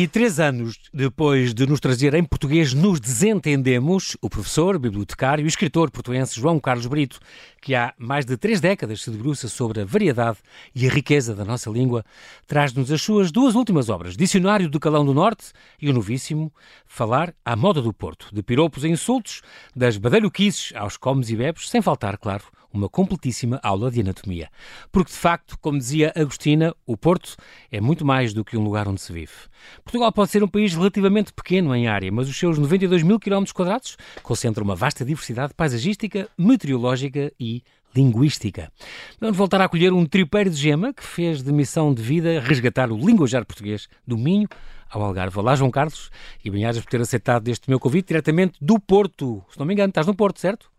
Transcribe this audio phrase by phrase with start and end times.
[0.00, 5.46] E três anos depois de nos trazer em português Nos Desentendemos, o professor, bibliotecário e
[5.46, 7.20] escritor portuense João Carlos Brito,
[7.60, 10.38] que há mais de três décadas se debruça sobre a variedade
[10.74, 12.02] e a riqueza da nossa língua,
[12.46, 16.50] traz-nos as suas duas últimas obras, Dicionário do Calão do Norte e o novíssimo
[16.86, 19.42] Falar à Moda do Porto, de piropos e insultos,
[19.76, 24.48] das badalhoquices aos comes e bebes, sem faltar, claro, uma completíssima aula de anatomia.
[24.90, 27.36] Porque, de facto, como dizia Agostina, o Porto
[27.70, 29.32] é muito mais do que um lugar onde se vive.
[29.84, 33.52] Portugal pode ser um país relativamente pequeno em área, mas os seus 92 mil quilómetros
[33.52, 37.62] quadrados concentram uma vasta diversidade paisagística, meteorológica e
[37.94, 38.72] linguística.
[39.20, 42.90] Vamos voltar a acolher um tripeiro de gema que fez de missão de vida resgatar
[42.90, 44.48] o linguajar português do Minho
[44.88, 45.38] ao Algarve.
[45.38, 46.10] Olá, João Carlos,
[46.44, 49.44] e bem por ter aceitado este meu convite diretamente do Porto.
[49.50, 50.69] Se não me engano, estás no Porto, certo?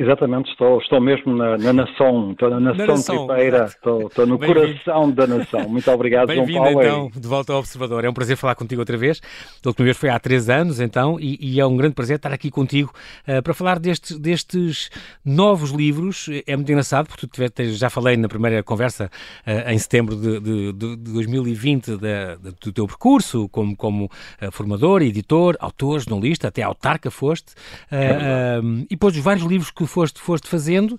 [0.00, 4.26] Exatamente, estou, estou mesmo na, na nação, estou na nação, na nação tripeira, estou, estou,
[4.26, 5.68] no coração da nação.
[5.68, 6.80] Muito obrigado, João Paulo.
[6.80, 8.02] então, de volta ao Observador.
[8.02, 9.20] É um prazer falar contigo outra vez.
[9.62, 12.32] A última vez foi há três anos, então, e, e é um grande prazer estar
[12.32, 12.90] aqui contigo
[13.28, 14.88] uh, para falar destes, destes
[15.22, 16.30] novos livros.
[16.46, 19.10] É muito engraçado, porque tu já falei na primeira conversa
[19.46, 25.02] uh, em setembro de, de, de 2020 da, do teu percurso como, como uh, formador,
[25.02, 27.52] editor, autor, jornalista, até autarca foste,
[27.92, 30.92] é e depois os vários livros que foste, foste fazendo.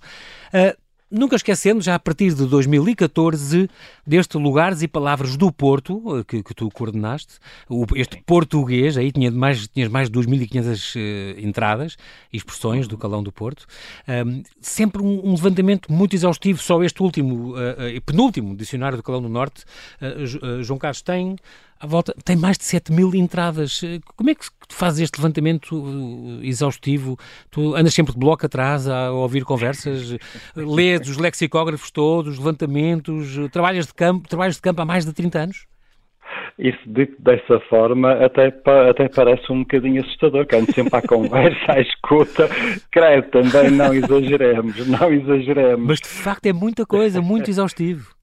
[0.54, 3.70] Uh, Nunca esquecendo, já a partir de 2014,
[4.08, 7.34] deste Lugares e Palavras do Porto, ah, que, que tu coordenaste,
[7.68, 11.98] o, este português, aí tinha mais, tinhas mais de 2.500 uh, entradas
[12.32, 13.68] e expressões do Calão do Porto.
[14.08, 19.04] Um, sempre um, um, levantamento muito exaustivo, só este último, uh, uh, penúltimo dicionário do
[19.04, 19.66] Calão do Norte,
[20.62, 21.36] João Carlos, tem
[21.82, 23.82] à volta, tem mais de 7 mil entradas.
[24.16, 27.18] Como é que tu fazes este levantamento uh, exaustivo?
[27.50, 30.16] Tu andas sempre de bloco atrás a ouvir conversas,
[30.56, 35.40] lês os lexicógrafos todos, levantamentos, trabalhas de campo, trabalhas de campo há mais de 30
[35.40, 35.66] anos?
[36.60, 38.54] Isso dito dessa forma até,
[38.90, 42.48] até parece um bocadinho assustador, que ando sempre à conversa, à escuta.
[42.92, 45.88] Creio, também não exageremos, não exageremos.
[45.88, 48.21] Mas de facto é muita coisa, muito exaustivo.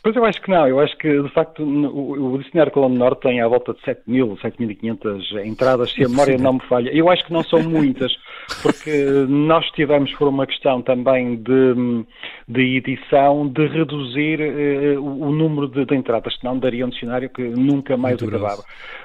[0.00, 3.22] Pois eu acho que não, eu acho que de facto o, o dicionário Colombo Norte
[3.22, 6.90] tem à volta de 7 mil, 7.500 entradas, se a memória não me falha.
[6.90, 8.16] Eu acho que não são muitas,
[8.62, 12.06] porque nós tivemos por uma questão também de,
[12.48, 17.42] de edição de reduzir uh, o, número de, de, entradas, senão daria um dicionário que
[17.42, 18.62] nunca mais Muito acabava.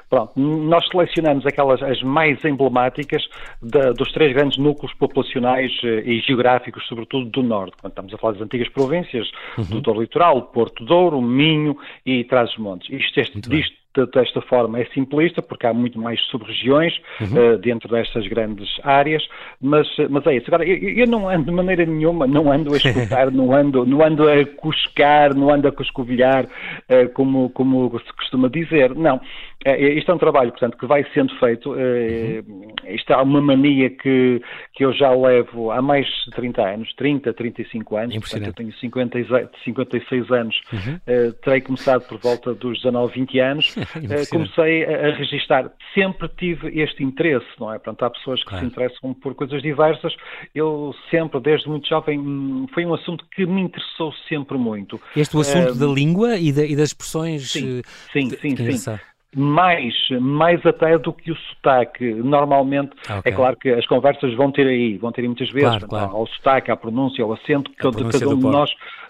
[0.10, 3.28] Pronto, nós selecionamos aquelas as mais emblemáticas
[3.62, 7.76] da, dos três grandes núcleos populacionais eh, e geográficos, sobretudo do Norte.
[7.82, 9.82] Quando estamos a falar das antigas províncias, uhum.
[9.82, 12.90] do Litoral, Porto Douro, Minho e Trás-os-Montes.
[12.90, 17.54] Isto, este, disto desta forma é simplista, porque há muito mais sub-regiões uhum.
[17.54, 19.24] uh, dentro destas grandes áreas,
[19.62, 20.48] mas, mas é isso.
[20.48, 24.04] Agora, eu, eu, não ando de maneira nenhuma, não ando a escutar, não ando, não
[24.04, 28.96] ando a cuscar, não ando a cuscovilhar, uh, como, como se costuma dizer.
[28.96, 29.22] Não.
[29.66, 31.72] Uh, isto é um trabalho, portanto, que vai sendo feito.
[31.72, 32.74] Uhum.
[32.88, 34.42] Isto é uma mania que,
[34.74, 38.74] que eu já levo há mais de 30 anos, 30, 35 anos, portanto, eu tenho
[38.74, 41.00] 56, 56 anos, uhum.
[41.44, 43.76] terei começado por volta dos 19, 20 anos.
[44.14, 45.72] Eh, comecei a, a registar.
[45.94, 47.80] Sempre tive este interesse, não é?
[47.80, 48.66] Portanto, há pessoas que claro.
[48.66, 50.14] se interessam por coisas diversas.
[50.54, 55.00] Eu sempre, desde muito jovem, hum, foi um assunto que me interessou sempre muito.
[55.16, 57.52] Este o assunto uh, da língua e, da, e, das expressões.
[57.52, 57.82] Sim, eh,
[58.12, 58.78] sim, sim.
[58.78, 59.00] sim
[59.36, 62.14] mais, mais até do que o sotaque.
[62.14, 63.32] Normalmente, é okay.
[63.32, 66.16] é claro que as conversas vão ter aí, vão ter aí muitas vezes, claro, claro.
[66.16, 67.98] ao sotaque, à pronúncia, ao acento de cada
[68.30, 68.70] um de nós,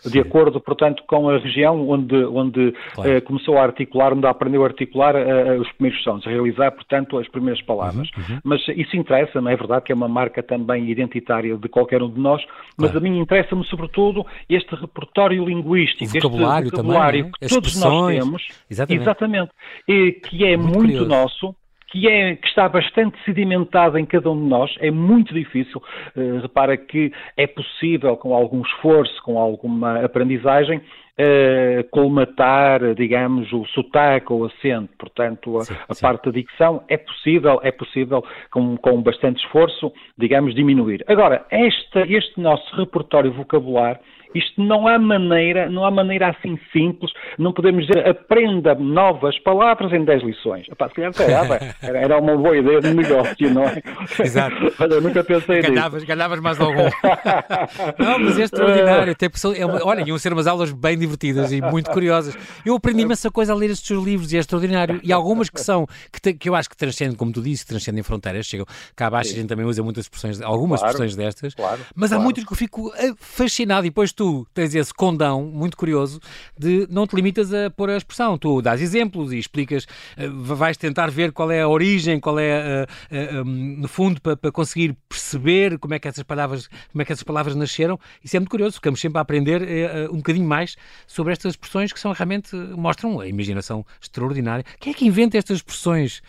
[0.09, 3.17] de acordo, portanto, com a região onde, onde claro.
[3.17, 7.17] uh, começou a articular, onde aprendeu a articular uh, os primeiros sons, a realizar, portanto,
[7.17, 8.09] as primeiras palavras.
[8.17, 8.39] Uhum, uhum.
[8.43, 12.09] Mas isso interessa, não é verdade que é uma marca também identitária de qualquer um
[12.09, 12.43] de nós,
[12.77, 17.47] mas a mim interessa-me, sobretudo, este repertório linguístico, vocabulário este vocabulário também, é?
[17.47, 18.47] que todos nós temos.
[18.69, 19.01] Exatamente.
[19.01, 19.51] exatamente
[19.87, 21.55] e, que é muito, muito nosso,
[21.93, 25.79] que, é, que está bastante sedimentado em cada um de nós, é muito difícil.
[26.17, 33.63] Uh, repara que é possível, com algum esforço, com alguma aprendizagem, uh, colmatar, digamos, o
[33.67, 34.89] sotaque ou o acento.
[34.97, 39.93] Portanto, a, sim, a parte da dicção é possível, é possível, com, com bastante esforço,
[40.17, 41.05] digamos, diminuir.
[41.07, 43.99] Agora, esta, este nosso repertório vocabular
[44.35, 49.91] isto não há maneira, não há maneira assim simples, não podemos dizer aprenda novas palavras
[49.93, 50.67] em 10 lições.
[50.69, 51.13] Epá, se calhar
[51.81, 53.81] era, era uma boa ideia de negócio, não é?
[54.19, 54.55] Exato.
[54.79, 56.07] Olha, eu nunca pensei ganhavas, nisso.
[56.07, 56.83] Ganhavas mais algum.
[57.99, 59.15] não, mas é extraordinário.
[59.15, 62.37] Tem pessoa, é uma, olha, iam ser umas aulas bem divertidas e muito curiosas.
[62.65, 64.99] Eu aprendi imensa coisa a ler estes seus livros e é extraordinário.
[65.03, 68.03] E algumas que são, que, te, que eu acho que transcendem, como tu disse, transcendem
[68.03, 68.45] fronteiras.
[68.45, 68.65] Chegam
[68.95, 69.35] cá abaixo, Sim.
[69.35, 71.53] a gente também usa muitas expressões, algumas claro, expressões destas.
[71.53, 72.21] Claro, mas claro.
[72.21, 75.75] há muitas que eu fico eh, fascinado e depois tu tu tens esse condão muito
[75.75, 76.21] curioso
[76.57, 78.37] de não te limitas a pôr a expressão.
[78.37, 79.83] Tu dás exemplos e explicas,
[80.17, 84.21] uh, vais tentar ver qual é a origem, qual é, uh, uh, um, no fundo,
[84.21, 87.99] para, para, conseguir perceber como é, que essas palavras, como é que essas palavras nasceram.
[88.23, 89.61] Isso é muito curioso, ficamos sempre a aprender
[90.09, 94.63] um bocadinho mais sobre estas expressões que são realmente, mostram a imaginação extraordinária.
[94.79, 96.21] Quem é que inventa estas expressões,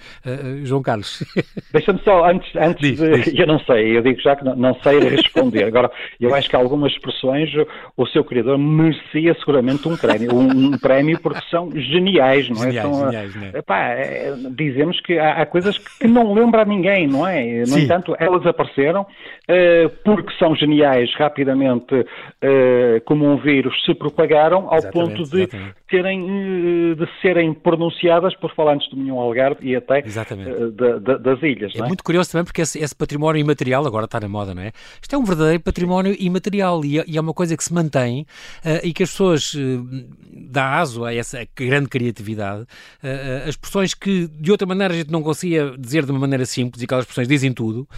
[0.64, 1.22] João Carlos?
[1.72, 3.34] Deixa-me só, antes, antes diz, de, diz.
[3.38, 5.64] eu não sei, eu digo já que não, não sei responder.
[5.64, 7.50] Agora, eu acho que algumas expressões
[7.96, 12.66] o seu criador merecia seguramente um prémio, um, um prémio porque são geniais, não é?
[12.66, 14.02] Geniais, são, geniais, não é?
[14.02, 17.60] É, dizemos que há, há, coisas que não lembra a ninguém, não é?
[17.60, 17.84] No Sim.
[17.84, 24.78] entanto, elas apareceram uh, porque são geniais, rapidamente, uh, como um vírus, se propagaram ao
[24.78, 25.48] exatamente, ponto de
[25.88, 31.74] terem, uh, de serem pronunciadas por falantes do Minhão Algarve e até das ilhas.
[31.74, 34.62] É, é, muito curioso também porque esse, esse, património imaterial agora está na moda, não
[34.62, 34.72] é?
[35.00, 38.22] Isto é um verdadeiro património imaterial e, é, e é uma coisa que se mantém
[38.64, 42.62] uh, e que as pessoas uh, dá aso a essa grande criatividade.
[43.02, 46.46] Uh, as expressões que de outra maneira a gente não conseguia dizer de uma maneira
[46.46, 47.88] simples e aquelas expressões dizem tudo.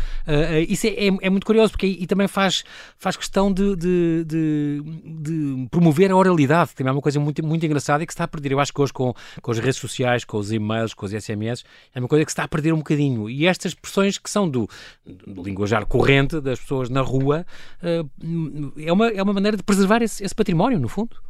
[0.68, 2.64] isso é, é, é, muito curioso porque e também faz,
[2.98, 7.44] faz questão de, de, de, de promover a oralidade, que também é uma coisa muito,
[7.44, 8.52] muito engraçada e que se está a perder.
[8.52, 11.64] Eu acho que hoje com, com as redes sociais, com os e-mails, com os SMS,
[11.94, 13.28] é uma coisa que se está a perder um bocadinho.
[13.28, 14.68] E estas expressões que são do,
[15.04, 17.46] do linguajar corrente das pessoas na rua
[17.82, 21.25] é, uma, é uma maneira de preservar esse, esse património, no fundo.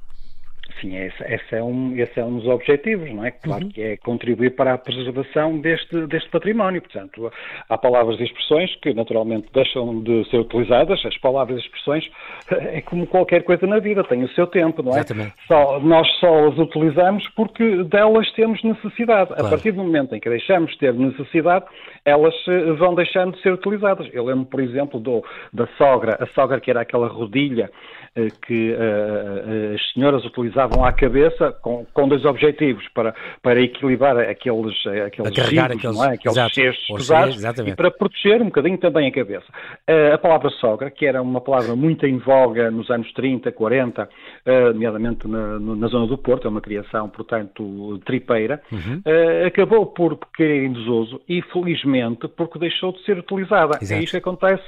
[0.81, 3.31] Sim, esse, esse, é um, esse é um dos objetivos, não é?
[3.31, 3.71] Claro uhum.
[3.71, 6.83] que é contribuir para a preservação deste, deste património.
[6.83, 7.33] Portanto,
[7.69, 11.05] há palavras e expressões que naturalmente deixam de ser utilizadas.
[11.07, 12.11] As palavras e expressões
[12.51, 15.01] é como qualquer coisa na vida, têm o seu tempo, não é?
[15.01, 15.35] Exatamente.
[15.47, 19.29] Só, nós só as utilizamos porque delas temos necessidade.
[19.29, 19.47] Claro.
[19.47, 21.65] A partir do momento em que deixamos de ter necessidade,
[22.05, 24.09] elas eh, vão deixando de ser utilizadas.
[24.13, 27.71] Eu lembro, por exemplo, do, da sogra, a sogra que era aquela rodilha
[28.17, 34.19] eh, que uh, as senhoras utilizavam à cabeça com, com dois objetivos, para, para equilibrar
[34.19, 34.75] aqueles,
[35.07, 36.15] aqueles carregar aqueles, é?
[36.15, 39.47] aqueles cestos pesados e para proteger um bocadinho também a cabeça.
[39.89, 44.03] Uh, a palavra sogra, que era uma palavra muito em voga nos anos 30, 40,
[44.03, 49.03] uh, nomeadamente na, na, zona do Porto, é uma criação, portanto, tripeira, uhum.
[49.47, 53.79] acabou por cair em desuso e, felizmente, porque deixou de ser utilizada.
[53.81, 54.01] Exato.
[54.01, 54.65] É isto que acontece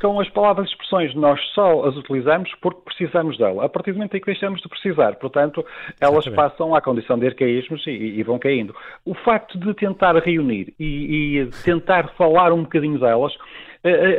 [0.00, 1.14] com as palavras e expressões.
[1.14, 3.64] Nós só as utilizamos porque precisamos dela.
[3.64, 5.64] A partir do momento em que deixamos de precisar, portanto,
[6.00, 6.36] elas Exatamente.
[6.36, 8.74] passam à condição de arcaísmos e, e, vão caindo.
[9.04, 13.32] O facto de tentar reunir e, e tentar falar um bocadinho delas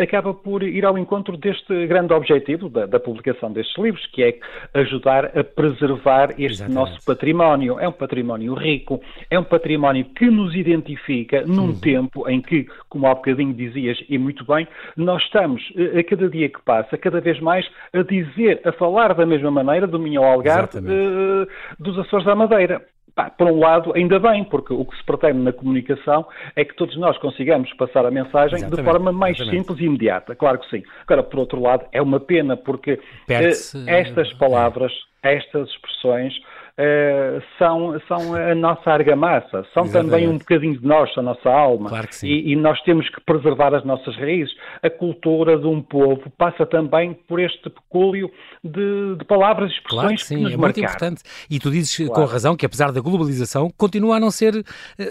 [0.01, 4.39] acaba por ir ao encontro deste grande objetivo da, da, publicação destes livros, que é
[4.73, 6.75] ajudar a preservar este Exatamente.
[6.75, 7.79] nosso património.
[7.79, 11.79] É um património rico, é um património que nos identifica num uhum.
[11.79, 16.29] tempo em que, como há bocadinho dizias, e muito bem, nós estamos, eh, a cada
[16.29, 20.23] dia que passa, cada vez mais a dizer, a falar da mesma maneira do Minho
[20.23, 21.47] Algarve, uh,
[21.79, 22.81] dos Açores da Madeira.
[23.15, 26.75] Pá, por um lado, ainda bem, porque o que se pretende na comunicação é que
[26.75, 28.75] todos nós consigamos passar a mensagem Exatamente.
[28.75, 29.61] de forma mais Exatamente.
[29.61, 30.35] simples e imediata.
[30.35, 30.83] Claro que sim.
[31.03, 33.51] Agora, por outro lado, é uma pena porque eh,
[33.87, 34.91] estas palavras,
[35.23, 36.33] estas expressões
[36.79, 40.11] uh, são, são a nossa argamassa, são Exatamente.
[40.11, 41.89] também um bocadinho de nós, a nossa alma.
[41.89, 42.27] Claro que sim.
[42.27, 44.53] E, e, nós temos que preservar as nossas raízes.
[44.81, 48.29] A cultura de um povo passa também por este pecúlio
[48.63, 50.81] de, de palavras e expressões claro que, sim, que nos é marcaram.
[50.81, 51.23] muito importante.
[51.49, 52.13] E tu dizes claro.
[52.13, 54.63] com razão que, apesar da globalização, continua a não ser uh,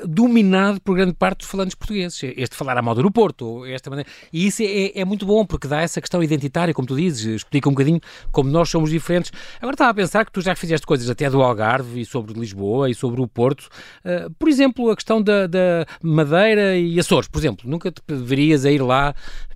[0.06, 2.22] dominado por grande parte dos falantes portugueses.
[2.36, 4.08] Este falar à moda no Porto, esta maneira.
[4.32, 7.68] E isso é, é, muito bom, porque dá essa questão identitária, como tu dizes, explica
[7.68, 9.32] um bocadinho como nós somos diferentes.
[9.58, 12.90] Agora estava a pensar que tu já fizeste coisas até do Algarve e sobre Lisboa
[12.90, 13.68] e sobre o Porto.
[14.04, 17.68] Uh, por exemplo, a questão da, da, Madeira e Açores, por exemplo.
[17.68, 19.14] Nunca te deverias ir lá,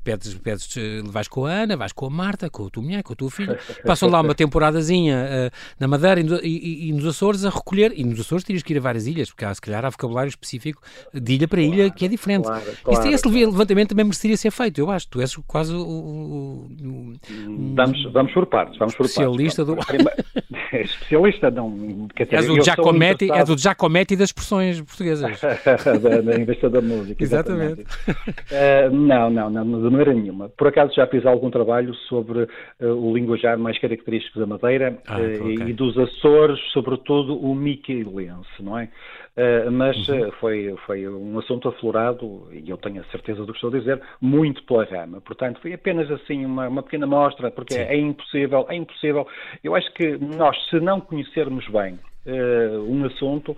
[0.09, 0.75] pedes, pedes,
[1.05, 3.31] vais com a Ana, vais com a Marta, com a tua mulher, com a tua
[3.31, 7.93] filha, passam lá uma temporadazinha uh, na Madeira e, e, e, nos Açores a recolher,
[7.95, 10.31] e nos Açores terias que ir a várias ilhas, porque há, se calhar há vocabulário
[10.31, 10.81] específico
[11.13, 12.45] de ilha para ilha que é diferente.
[12.45, 13.51] Claro, claro, esse claro.
[13.51, 15.09] levantamento também mereceria ser feito, eu acho.
[15.09, 15.81] Tu és quase o.
[15.81, 18.79] o, o vamos, vamos por partes.
[18.79, 20.05] Vamos por especialista partes.
[20.05, 20.49] do.
[20.73, 22.09] especialista, não.
[22.15, 25.39] Quer dizer, és, o Giacometti, és o Giacometti das expressões portuguesas.
[25.41, 27.23] da, da da música.
[27.23, 27.85] Exatamente.
[27.85, 28.39] exatamente.
[28.51, 29.65] Uh, não, não, não,
[30.07, 30.49] nenhuma.
[30.51, 35.19] Por acaso já fiz algum trabalho sobre uh, o linguajar mais característico da Madeira ah,
[35.19, 35.69] uh, okay.
[35.69, 38.89] e dos Açores, sobretudo o miquelense, não é?
[39.37, 40.33] Uh, mas uhum.
[40.41, 44.01] foi, foi um assunto aflorado, e eu tenho a certeza do que estou a dizer,
[44.21, 45.21] muito pela rama.
[45.21, 49.27] Portanto, foi apenas assim uma, uma pequena mostra, porque é impossível, é impossível.
[49.63, 53.57] Eu acho que nós, se não conhecermos bem uh, um assunto,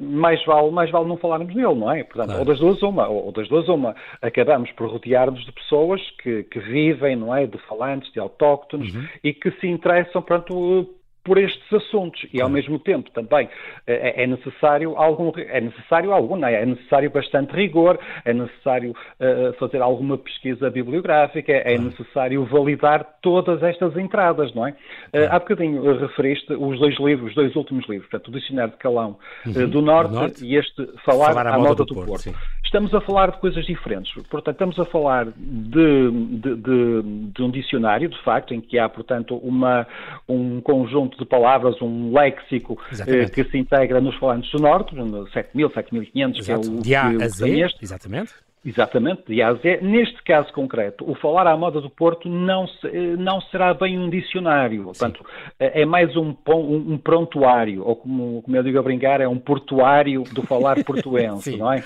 [0.00, 2.02] mais, vale, mais vale não falarmos nele, não é?
[2.02, 2.40] Portanto, claro.
[2.40, 6.58] ou das duas uma, ou, das duas uma, acabamos por rodear-nos de pessoas que, que
[6.60, 7.46] vivem, não é?
[7.46, 9.06] De falantes, de autóctones uhum.
[9.22, 10.88] e que se interessam, portanto,
[11.24, 13.48] por estes assuntos e ao mesmo tempo também
[13.86, 16.62] é, é necessário algum é necessário algum não é?
[16.62, 23.62] é necessário bastante rigor é necessário uh, fazer alguma pesquisa bibliográfica é necessário validar todas
[23.62, 28.08] estas entradas não é uh, há bocadinho referiste os dois livros os dois últimos livros
[28.10, 29.16] portanto, o dicionário de Calão
[29.46, 29.68] uhum.
[29.68, 32.38] do, norte, do, norte, e este falar, falar à moda, do, do Porto, Porto.
[32.74, 34.12] Estamos a falar de coisas diferentes.
[34.28, 37.02] Portanto estamos a falar de, de, de,
[37.32, 39.86] de um dicionário de facto em que há portanto uma
[40.28, 42.76] um conjunto de palavras, um léxico
[43.06, 47.08] eh, que se integra nos falantes do Norte, 7.000, 7.500, que é o de A
[47.08, 48.32] a Z, exatamente.
[48.64, 49.80] Exatamente, de A a Z.
[49.82, 54.08] Neste caso concreto, o falar à moda do Porto não, eh, não será bem um
[54.08, 55.24] dicionário, portanto,
[55.60, 59.38] eh, é mais um, um, prontuário, ou como, como eu digo a brincar, é um
[59.38, 61.84] portuário do falar portuense, não é?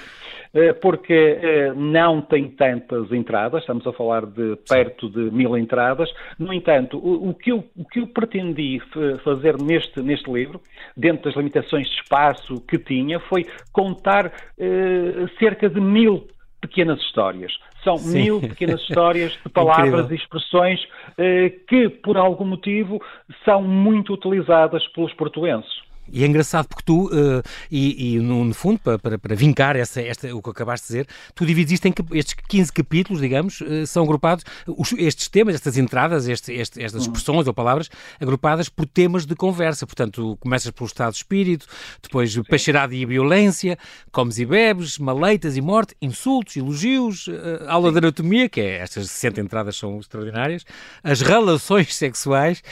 [0.54, 6.08] Eh, porque eh, não tem tantas entradas, estamos a falar de perto de mil entradas.
[6.38, 8.80] No entanto, o, que, eu, o que eu pretendi
[9.24, 10.60] fazer neste, neste livro,
[10.96, 16.26] dentro das limitações de espaço que tinha, foi contar eh, cerca de mil
[16.68, 17.52] pequenas histórias.
[17.82, 18.22] São Sim.
[18.22, 20.80] mil pequenas histórias de palavras e expressões
[21.16, 23.02] eh, que, por algum motivo,
[23.44, 25.87] são muito utilizadas pelos portuenses.
[26.10, 30.00] E é engraçado porque tu, uh, e, e, no, fundo, para, para, para vincar essa,
[30.00, 33.86] esta, o que acabaste de dizer, tu divides isto em estes 15 capítulos, digamos, uh,
[33.86, 37.12] são agrupados, os, estes temas, estas entradas, este, este, estas uhum.
[37.12, 39.86] expressões ou palavras, agrupadas por temas de conversa.
[39.86, 41.66] Portanto, começas pelo estado de espírito,
[42.02, 42.42] depois Sim.
[42.42, 43.78] peixeirada e violência,
[44.10, 47.32] comes e bebes, maleitas e morte, insultos, elogios, uh,
[47.68, 47.92] aula Sim.
[47.92, 50.64] de anatomia, que é estas 60 entradas são extraordinárias,
[51.02, 52.62] as relações sexuais,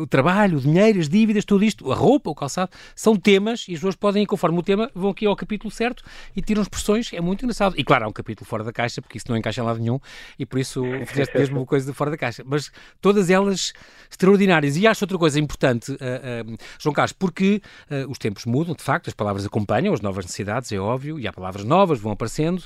[0.00, 3.72] o trabalho, o dinheiro, as dívidas, tudo isto, a roupa, o calçado são temas e
[3.72, 7.12] as pessoas podem, conforme o tema, vão aqui ao capítulo certo e tiram expressões.
[7.12, 7.74] É muito engraçado.
[7.78, 9.98] E claro, há um capítulo fora da caixa, porque isso não encaixa em lado nenhum
[10.38, 12.42] e por isso fizeste mesmo coisa de fora da caixa.
[12.46, 12.70] Mas
[13.00, 13.72] todas elas
[14.12, 14.76] extraordinárias.
[14.76, 18.82] E acho outra coisa importante, uh, uh, João Carlos, porque uh, os tempos mudam, de
[18.82, 22.62] facto, as palavras acompanham as novas necessidades, é óbvio, e há palavras novas, vão aparecendo.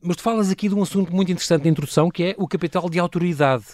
[0.00, 2.88] mas tu falas aqui de um assunto muito interessante na introdução, que é o capital
[2.88, 3.64] de autoridade.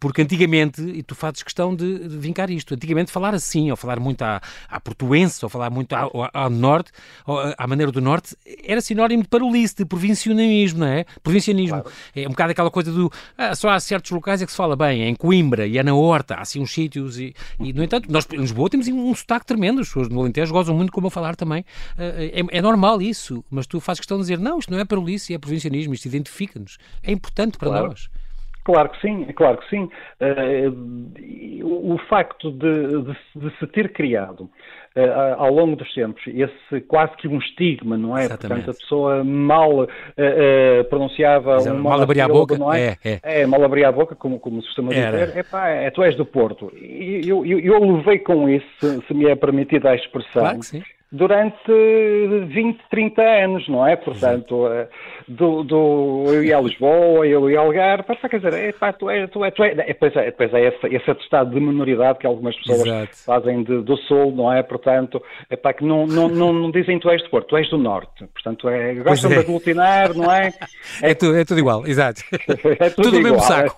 [0.00, 4.00] porque antigamente, e tu fazes questão de, de vincar isto, antigamente falar assim, ou falar
[4.00, 6.90] muito à, à à portuense, ou falar muito ao, ao norte,
[7.56, 11.04] à maneira do norte, era sinónimo de parolice, de provincianismo, não é?
[11.22, 11.82] Provincianismo.
[11.82, 11.96] Claro.
[12.14, 14.76] É um bocado aquela coisa do ah, só há certos locais é que se fala
[14.76, 17.82] bem, é em Coimbra e é na Horta, há assim uns sítios e, e no
[17.82, 21.06] entanto, nós em Lisboa temos um sotaque tremendo, as pessoas no Alentejo gozam muito como
[21.06, 21.64] eu falar também.
[21.96, 24.84] Ah, é, é, normal isso, mas tu fazes questão de dizer, não, isto não é
[24.84, 26.78] parolice, é provincianismo, isto identifica-nos.
[27.02, 27.88] É importante para claro.
[27.88, 28.08] nós.
[28.68, 29.88] Claro que sim, claro que sim.
[30.20, 36.82] Uh, o, facto de, de, de, se ter criado uh, ao longo dos tempos esse
[36.82, 38.24] quase que um estigma, não é?
[38.24, 38.66] Exatamente.
[38.66, 41.76] Portanto, a pessoa mal uh, pronunciava Exato.
[41.78, 42.98] um mal abria a boca, não é?
[43.02, 43.40] É, é.
[43.40, 45.34] é mal abria a boca, como, como se costuma dizer.
[45.34, 46.70] É pá, é, tu és do Porto.
[46.76, 50.42] E eu, eu, eu levei com isso, se, se me é permitida a expressão.
[50.42, 51.56] Claro que sim durante
[52.48, 53.96] 20, 30 anos, não é?
[53.96, 54.66] Portanto,
[55.28, 58.92] do, do, eu ia a Lisboa, eu ia a Algarve, pá, quer dizer, é, pá,
[58.92, 62.18] tu é, tu é, tu é, depois é, depois é esse, esse atestado de minoridade
[62.18, 63.16] que algumas pessoas Exato.
[63.26, 64.62] fazem de, do Sul, não é?
[64.62, 67.68] Portanto, é pá, que não, não, não, não dizem tu és do Porto, tu és
[67.68, 69.34] do Norte, portanto, é, gostam é.
[69.34, 70.52] de aglutinar, não é?
[71.02, 72.22] É, é, tudo, é tudo igual, exato.
[72.80, 73.76] É tudo, tudo igual, mesmo saco.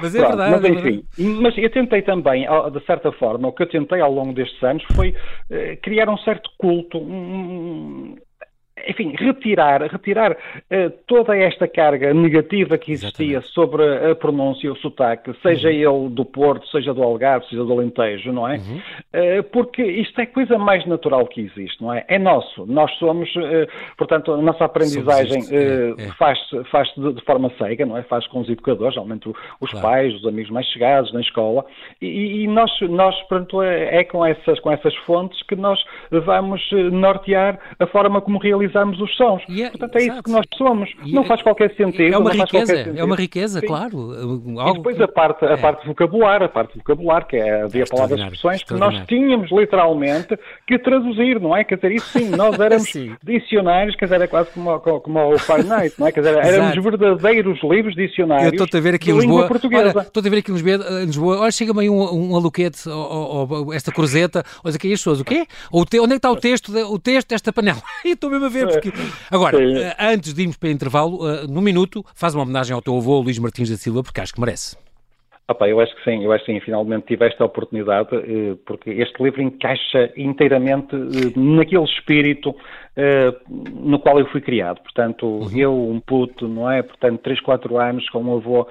[0.00, 0.50] mas é Pronto, verdade.
[0.50, 1.04] Mas é enfim,
[1.40, 4.84] mas eu tentei também, de certa forma, o que eu tentei ao longo destes anos
[4.94, 5.14] foi
[5.50, 8.16] eh, criar um certo culto, um,
[8.88, 13.54] enfim, retirar, retirar uh, toda esta carga negativa que existia Exatamente.
[13.54, 16.04] sobre a pronúncia e o sotaque, seja uhum.
[16.06, 18.56] ele do Porto, seja do Algarve, seja do Alentejo, não é?
[18.56, 18.78] Uhum.
[18.78, 22.04] Uh, porque isto é coisa mais natural que existe, não é?
[22.08, 22.66] É nosso.
[22.66, 26.08] Nós somos, uh, portanto, a nossa aprendizagem é, é.
[26.18, 26.38] faz,
[26.70, 28.02] faz de, de, forma cega, não é?
[28.02, 29.28] Faz com os educadores, geralmente
[29.60, 29.86] os claro.
[29.86, 31.64] pais, os amigos mais chegados na escola,
[32.00, 35.78] e, e nós, nós, portanto, é, é, com, essas, com essas fontes que nós
[36.10, 39.42] vamos nortear a forma como realizamos utilizamos os sons.
[39.48, 40.12] É, Portanto, é exato.
[40.12, 40.90] isso que nós somos.
[41.04, 42.14] E não é, faz qualquer sentido.
[42.14, 43.66] É uma riqueza, é uma riqueza, Sim.
[43.66, 43.98] claro.
[44.58, 44.70] Algo...
[44.70, 45.56] E depois a parte, a é.
[45.56, 50.78] parte vocabular, a parte vocabular, que é havia palavras expressões que nós tínhamos literalmente que
[50.78, 51.64] traduzir, não é?
[51.64, 55.38] Quer dizer, isso sim, nós éramos dicionários, quer dizer, é quase como, como, como o
[55.38, 56.12] Fahrenheit, não é?
[56.12, 59.48] Quer dizer, éramos verdadeiros livros dicionários Eu estou a ver aqui em Lisboa,
[60.00, 63.92] estou a ver aqui em Lisboa, olha, chega-me aí um, um aluquete, ou, ou, esta
[63.92, 65.46] cruzeta, olha aqui as pessoas, o quê?
[65.70, 67.80] Ou te, onde é que está o texto, o texto desta panela?
[68.04, 68.92] E estou mesmo a ver porque...
[69.30, 69.78] Agora, Sim.
[69.78, 72.96] Eh, antes de irmos para o intervalo, uh, no minuto, faz uma homenagem ao teu
[72.96, 74.76] avô, Luís Martins da Silva, porque acho que merece.
[75.50, 78.90] Opa, eu acho que sim, eu acho que sim, finalmente tive esta oportunidade, eh, porque
[78.90, 82.54] este livro encaixa inteiramente eh, naquele espírito
[82.89, 82.89] eh,
[83.48, 84.80] no qual eu fui criado.
[84.82, 85.56] Portanto, uhum.
[85.56, 86.82] eu, um puto, não é?
[86.82, 88.66] Portanto, 3, 4 anos, com um avô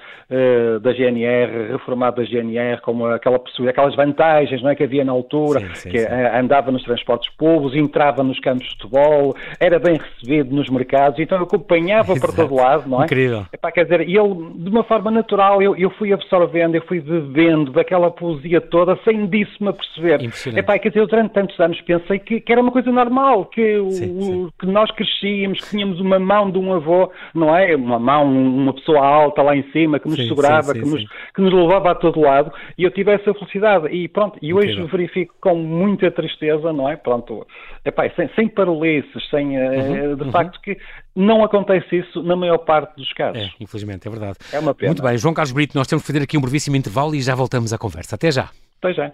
[0.81, 5.59] da GNR, reformado da GNR, com aquela, aquelas vantagens não é, que havia na altura,
[5.59, 6.07] sim, sim, que sim.
[6.33, 11.37] andava nos transportes públicos, entrava nos campos de futebol, era bem recebido nos mercados, então
[11.37, 13.05] eu acompanhava para todo lado, não é?
[13.05, 13.45] Incrível.
[13.51, 14.09] Epá, quer dizer, ele,
[14.55, 19.25] de uma forma natural, eu, eu fui absorvendo, eu fui bebendo daquela poesia toda sem
[19.27, 20.21] disso-me a perceber.
[20.57, 23.89] Epá, quer dizer, eu durante tantos anos pensei que, que era uma coisa normal, que,
[23.91, 24.49] sim, sim.
[24.59, 27.75] que nós crescíamos, que tínhamos uma mão de um avô, não é?
[27.75, 31.41] Uma mão, uma pessoa alta lá em cima, que nos sim, segurava, que, nos, que
[31.41, 33.87] nos levava a todo lado, e eu tive essa felicidade.
[33.87, 34.87] E pronto, e hoje Incrível.
[34.87, 36.95] verifico com muita tristeza, não é?
[36.95, 37.45] Pronto,
[37.85, 40.31] epá, sem, sem parolices, sem, eh, uhum, de uhum.
[40.31, 40.77] facto que
[41.15, 43.41] não acontece isso na maior parte dos casos.
[43.41, 44.37] É, infelizmente, é verdade.
[44.53, 44.89] É uma pena.
[44.89, 47.35] Muito bem, João Carlos Brito, nós temos que fazer aqui um brevíssimo intervalo e já
[47.35, 48.15] voltamos à conversa.
[48.15, 48.49] Até já.
[48.81, 49.11] Até já.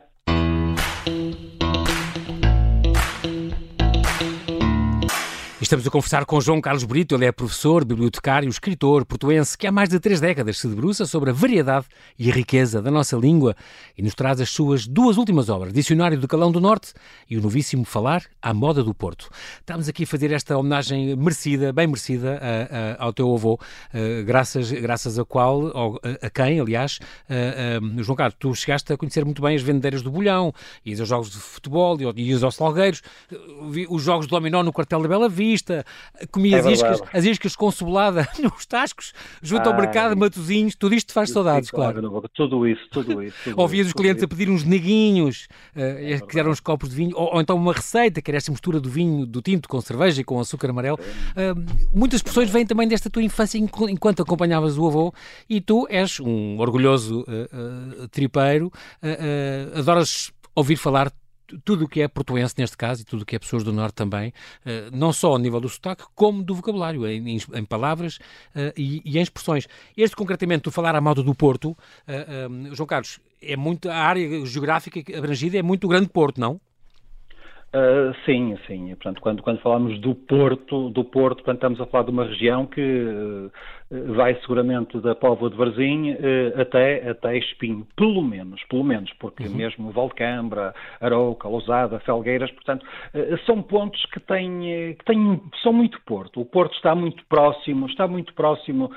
[5.65, 9.71] Estamos a conversar com João Carlos Brito, ele é professor, bibliotecário, escritor portuense que há
[9.71, 11.87] mais de três décadas se debruça sobre a variedade
[12.19, 13.55] e a riqueza da nossa língua
[13.97, 16.93] e nos traz as suas duas últimas obras, Dicionário do Calão do Norte
[17.27, 19.27] e o novíssimo Falar à Moda do Porto.
[19.59, 23.59] Estamos aqui a fazer esta homenagem merecida, bem merecida, a, a, ao teu avô,
[23.91, 26.99] a, graças, graças a qual, a, quem, aliás,
[28.03, 30.53] João Carlos, tu chegaste a conhecer muito bem as vendeiras do Bolhão,
[30.85, 33.01] ias aos jogos de futebol, ias aos Salgueiros,
[33.89, 35.54] os jogos de dominó no quartel da Bela Vista,
[36.31, 40.95] comia é as, iscas, as iscas com cebolada nos tascos, junto ao mercado, Matozinhos, tudo
[40.95, 42.01] isto faz saudades, claro.
[42.33, 43.35] Tudo isso, tudo isso.
[43.43, 46.95] Tudo Ouvias os clientes a pedir uns neguinhos, uh, é que eram uns copos de
[46.95, 49.79] vinho, ou, ou, então uma receita, que era esta mistura do vinho, do tinto com
[49.81, 50.97] cerveja e com açúcar amarelo.
[50.97, 55.13] Uh, muitas pessoas vêm também desta tua infância enquanto acompanhavas o avô,
[55.49, 58.71] e tu és um orgulhoso uh, uh, tripeiro,
[59.73, 61.11] adoras ouvir falar
[61.63, 63.95] tudo o que é portuense neste caso e tudo o que é pessoas do Norte
[63.95, 68.73] também, uh, não só ao nível do sotaque, como do vocabulário, em, em palavras uh,
[68.75, 69.67] e, e, em expressões.
[69.95, 74.45] Este, concretamente, do falar à moda do Porto, uh, João Carlos, é muito, a área
[74.45, 76.59] geográfica abrangida é muito grande Porto, não?
[77.75, 78.87] Uh, sim, sim.
[78.95, 82.65] Portanto, quando, quando falamos do Porto, do Porto, portanto, estamos a falar de uma região
[82.65, 83.51] que uh,
[84.13, 89.43] vai seguramente da Póvoa de Varzim uh, até, até Espinho, pelo menos, pelo menos, porque
[89.43, 89.55] uhum.
[89.55, 92.85] mesmo Valcambra, Arouca, Lousada, Felgueiras, portanto,
[93.45, 96.39] são pontos que têm, que têm, são muito Porto.
[96.39, 98.89] O Porto está muito próximo, está muito próximo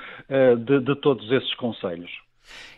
[0.65, 2.09] de, de todos esses conselhos.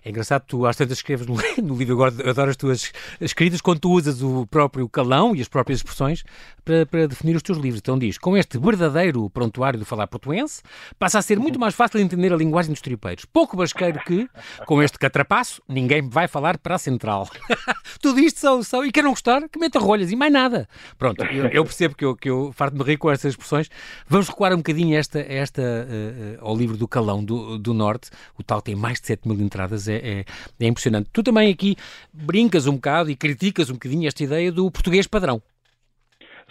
[0.03, 3.79] É engraçado, tu às tantas escreves no, no livro, agora adoro as tuas escritas, quando
[3.79, 6.23] tu usas o próprio calão e as próprias expressões
[6.65, 7.79] para, para, definir os teus livros.
[7.79, 10.63] Então diz, com este verdadeiro prontuário do falar portuense,
[10.97, 13.25] passa a ser muito mais fácil entender a linguagem dos tripeiros.
[13.25, 14.27] Pouco basqueiro que,
[14.65, 17.29] com este catrapaço, ninguém vai falar para a central.
[18.01, 20.67] Tudo isto são, são, e quem não gostar, que meta rolhas e mais nada.
[20.97, 23.69] Pronto, eu, eu percebo que eu, que eu farto-me rir com estas expressões.
[24.07, 28.09] Vamos recuar um bocadinho esta, esta, uh, uh, ao livro do Calão do, do Norte.
[28.37, 30.25] O tal tem mais de 7 mil entradas é, é,
[30.59, 31.09] é impressionante.
[31.11, 31.75] Tu também aqui
[32.13, 35.41] brincas um bocado e criticas um bocadinho esta ideia do português padrão.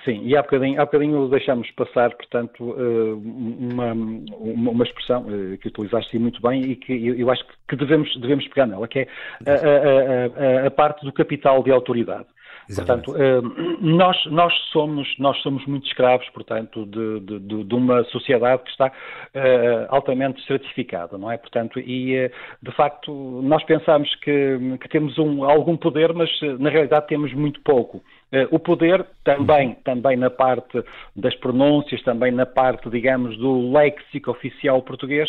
[0.04, 5.68] Sim, e há bocadinho, há bocadinho deixamos passar, portanto, eh, uma, uma, expressão eh, que
[5.68, 9.08] utilizaste muito bem e que eu acho que devemos, devemos pegar nela, que é
[9.46, 12.24] a, a, a, a parte do capital de autoridade.
[12.68, 13.06] Exatamente.
[13.06, 18.62] Portanto, eh, nós, nós, somos, nós somos muito escravos, portanto, de, de, de uma sociedade
[18.62, 21.36] que está uh, altamente estratificada, não é?
[21.36, 22.30] Portanto, e uh,
[22.62, 27.60] de facto nós pensamos que, que temos um, algum poder, mas na realidade temos muito
[27.62, 28.02] pouco.
[28.52, 30.84] O poder também, também na parte
[31.16, 35.28] das pronúncias, também na parte, digamos, do léxico oficial português,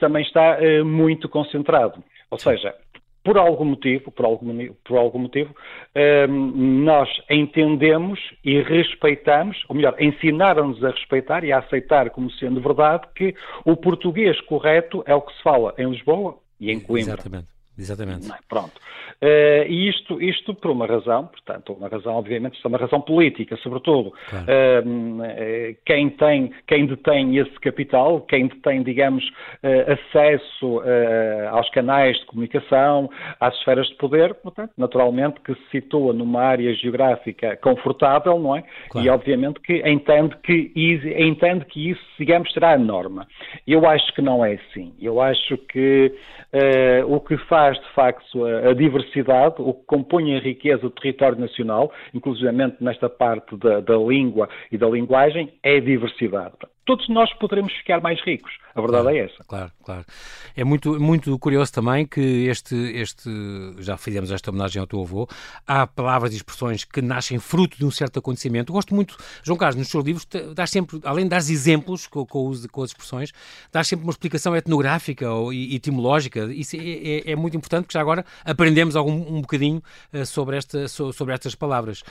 [0.00, 2.02] também está muito concentrado.
[2.28, 2.74] Ou seja,
[3.22, 5.54] por algum motivo, por algum, por algum motivo,
[6.28, 12.60] um, nós entendemos e respeitamos, ou melhor, ensinaram-nos a respeitar e a aceitar como sendo
[12.60, 17.14] verdade que o português correto é o que se fala em Lisboa e em Coimbra.
[17.14, 17.59] Exatamente.
[17.78, 18.30] Exatamente.
[18.30, 18.34] É?
[18.48, 18.80] Pronto.
[19.22, 23.02] Uh, e isto, isto por uma razão, portanto, uma razão, obviamente, isto é uma razão
[23.02, 24.12] política, sobretudo.
[24.30, 24.46] Claro.
[24.46, 30.80] Uh, quem tem, quem detém esse capital, quem detém, digamos, uh, acesso
[31.50, 36.72] aos canais de comunicação, às esferas de poder, portanto, naturalmente que se situa numa área
[36.74, 38.64] geográfica confortável, não é?
[38.88, 39.06] Claro.
[39.06, 40.72] E obviamente que entende que,
[41.18, 43.26] entende que isso, digamos, será a norma.
[43.66, 44.94] Eu acho que não é assim.
[45.00, 46.14] Eu acho que
[47.06, 51.38] o que faz, de facto, a, a diversidade o que compõe a riqueza do território
[51.38, 56.54] nacional, inclusivamente nesta parte da, da língua e da linguagem, é diversidade.
[56.84, 58.52] Todos nós poderemos ficar mais ricos.
[58.74, 59.44] A verdade claro, é essa.
[59.44, 60.04] Claro, claro.
[60.56, 63.30] É muito, muito curioso também que este, este,
[63.78, 65.28] já fizemos esta homenagem ao teu avô,
[65.66, 68.72] há palavras e expressões que nascem fruto de um certo acontecimento.
[68.72, 72.48] Gosto muito, João Carlos, nos seus livros, dás sempre, além de dar exemplos com, com,
[72.48, 73.32] os, com as expressões,
[73.72, 76.52] dás sempre uma explicação etnográfica ou etimológica.
[76.52, 80.56] Isso é, é, é muito importante, porque já agora aprendemos algum, um bocadinho uh, sobre,
[80.56, 82.02] esta, sobre estas palavras.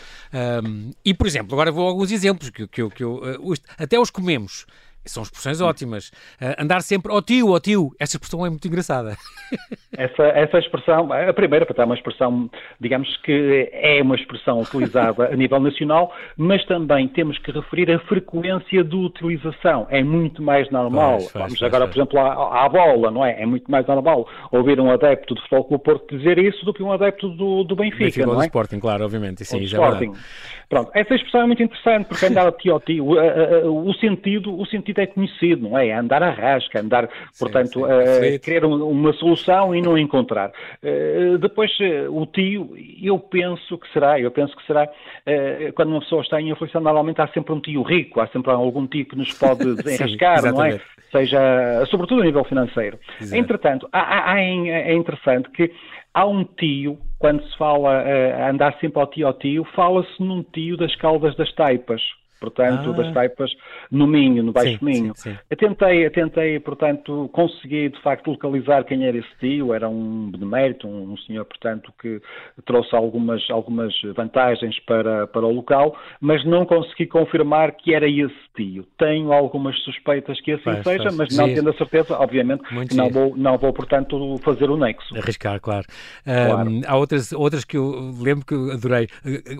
[0.63, 3.99] Um, e, por exemplo, agora vou a alguns exemplos que, que, que eu, uh, até
[3.99, 4.65] os comemos.
[5.05, 6.09] São expressões ótimas.
[6.41, 9.15] Uh, andar sempre, ó oh, tio, ó oh, tio, essa expressão é muito engraçada.
[9.97, 15.25] Essa, essa expressão, a primeira, para é uma expressão, digamos que é uma expressão utilizada
[15.25, 19.87] a nível nacional, mas também temos que referir a frequência de utilização.
[19.89, 21.17] É muito mais normal.
[21.17, 23.41] Pois, pois, Vamos pois, agora, por exemplo, à, à, bola, não é?
[23.41, 26.83] É muito mais normal ouvir um adepto de Futebol Clube Porto dizer isso do que
[26.83, 28.37] um adepto do, do Benfica, Benfica não é?
[28.37, 29.43] do Sporting, claro, obviamente.
[29.43, 30.13] Sim, já é Sporting.
[30.13, 34.55] É Pronto, essa expressão é muito interessante, porque andar a tio, tio, o, o, sentido,
[34.55, 35.89] o sentido é conhecido, não é?
[35.89, 40.51] é andar a rasca, andar, portanto, sim, a querer uma solução e não encontrar.
[40.83, 45.89] Uh, depois, uh, o tio, eu penso que será, eu penso que será, uh, quando
[45.89, 49.05] uma pessoa está em aflição, normalmente há sempre um tio rico, há sempre algum tio
[49.05, 50.79] que nos pode desenrascar, não é?
[51.11, 52.99] Seja, sobretudo a nível financeiro.
[53.19, 53.35] Exato.
[53.35, 55.71] Entretanto, há, há, é interessante que
[56.13, 60.41] há um tio quando se fala uh, andar sempre ao tio ao tio, fala-se num
[60.41, 62.01] tio das caldas das taipas
[62.39, 62.93] portanto, ah.
[62.93, 63.51] das taipas
[63.91, 65.13] no Minho, no Baixo sim, Minho.
[65.15, 65.37] Sim, sim.
[65.49, 70.31] Eu tentei, eu tentei, portanto, consegui de facto localizar quem era esse tio, era um
[70.31, 72.21] benemérito, um, um senhor, portanto, que
[72.65, 78.35] trouxe algumas, algumas vantagens para, para o local, mas não consegui confirmar que era esse
[78.55, 78.85] tio.
[78.97, 81.15] Tenho algumas suspeitas que assim faz, seja, faz.
[81.15, 85.15] mas não tendo a certeza, obviamente, que não vou, não vou, portanto, fazer o nexo.
[85.17, 85.85] Arriscar, claro.
[86.23, 86.69] claro.
[86.87, 89.07] Há outras, outras que eu lembro que adorei.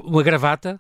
[0.04, 0.80] Uma gravata,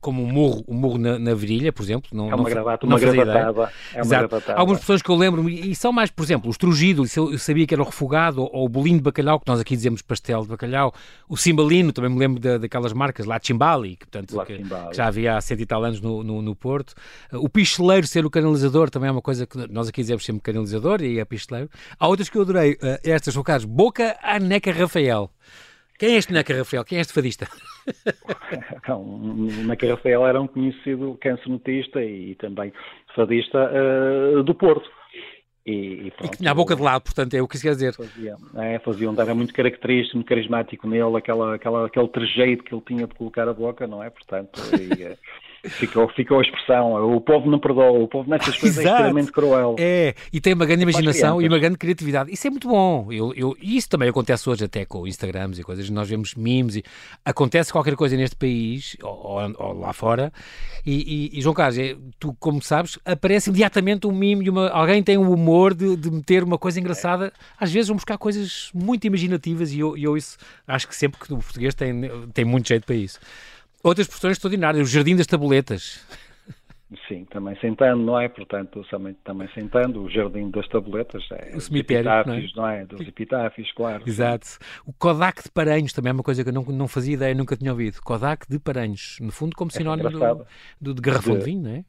[0.00, 2.10] como um morro, um morro na, na virilha, por exemplo.
[2.12, 3.72] Não, é uma gravata, uma gravatada.
[3.92, 4.58] É uma gravatada.
[4.58, 7.74] Algumas pessoas que eu lembro, e são mais, por exemplo, o estrugido, eu sabia que
[7.74, 10.92] era o refogado, ou, o bolinho de bacalhau, que nós aqui dizemos pastel de bacalhau,
[11.28, 15.06] o cimbalino, também me lembro da, daquelas marcas, lá Chimbali, que, portanto, que, que, já
[15.06, 16.94] havia há cento e tal anos no, no, no, Porto.
[17.32, 21.02] O picheleiro ser o canalizador também é uma coisa que nós aqui dizemos sempre canalizador,
[21.02, 21.68] e é picheleiro.
[21.98, 25.30] Há outras que eu adorei, eh, estas, caso, Boca a Neca Rafael.
[25.98, 26.84] Quem é este Neca Rafael?
[26.84, 27.48] Quem é este fadista?
[28.76, 32.72] Então, o Neca Rafael era um conhecido cancionetista e também
[33.14, 34.88] fadista uh, do Porto.
[35.66, 37.72] E, e, pronto, e, tinha a boca de lado, portanto, é o que isso quer
[37.72, 37.94] dizer.
[37.94, 42.74] Fazia, é, fazia um, era muito característico, muito carismático nele, aquela, aquela, aquele trejeito que
[42.74, 44.10] ele tinha de colocar a boca, não é?
[44.10, 45.16] Portanto, e, eh,
[45.64, 49.76] Ficou, ficou a expressão, o povo não perdoa, o povo nessas coisas é extremamente cruel.
[49.78, 52.32] É, e tem uma grande imaginação e uma grande criatividade.
[52.32, 53.10] Isso é muito bom.
[53.10, 55.88] Eu, eu, isso também acontece hoje até com Instagrams e coisas.
[55.88, 56.84] Nós vemos memes e
[57.24, 60.32] acontece qualquer coisa neste país ou, ou lá fora.
[60.84, 64.68] E, e, e João Carlos, é, tu, como sabes, aparece imediatamente um meme e uma,
[64.68, 67.32] alguém tem o humor de, de meter uma coisa engraçada.
[67.58, 71.32] Às vezes vão buscar coisas muito imaginativas e eu, eu isso acho que sempre que
[71.32, 73.18] o português tem, tem muito jeito para isso.
[73.84, 76.02] Outras expressões extraordinárias, o Jardim das Tabuletas.
[77.06, 78.28] Sim, também sentando, não é?
[78.28, 81.22] Portanto, também, também sentando, o Jardim das Tabuletas.
[81.32, 82.76] É, o cemitério, epitáfios, não é?
[82.76, 82.86] Não é?
[82.86, 84.02] Dos epitáfios, claro.
[84.06, 84.46] Exato.
[84.86, 87.56] O Kodak de Paranhos também é uma coisa que eu não, não fazia ideia, nunca
[87.56, 88.00] tinha ouvido.
[88.00, 90.46] Kodak de Paranhos, no fundo como é sinónimo do,
[90.80, 91.84] do, de garrafão de, de vinho, não é?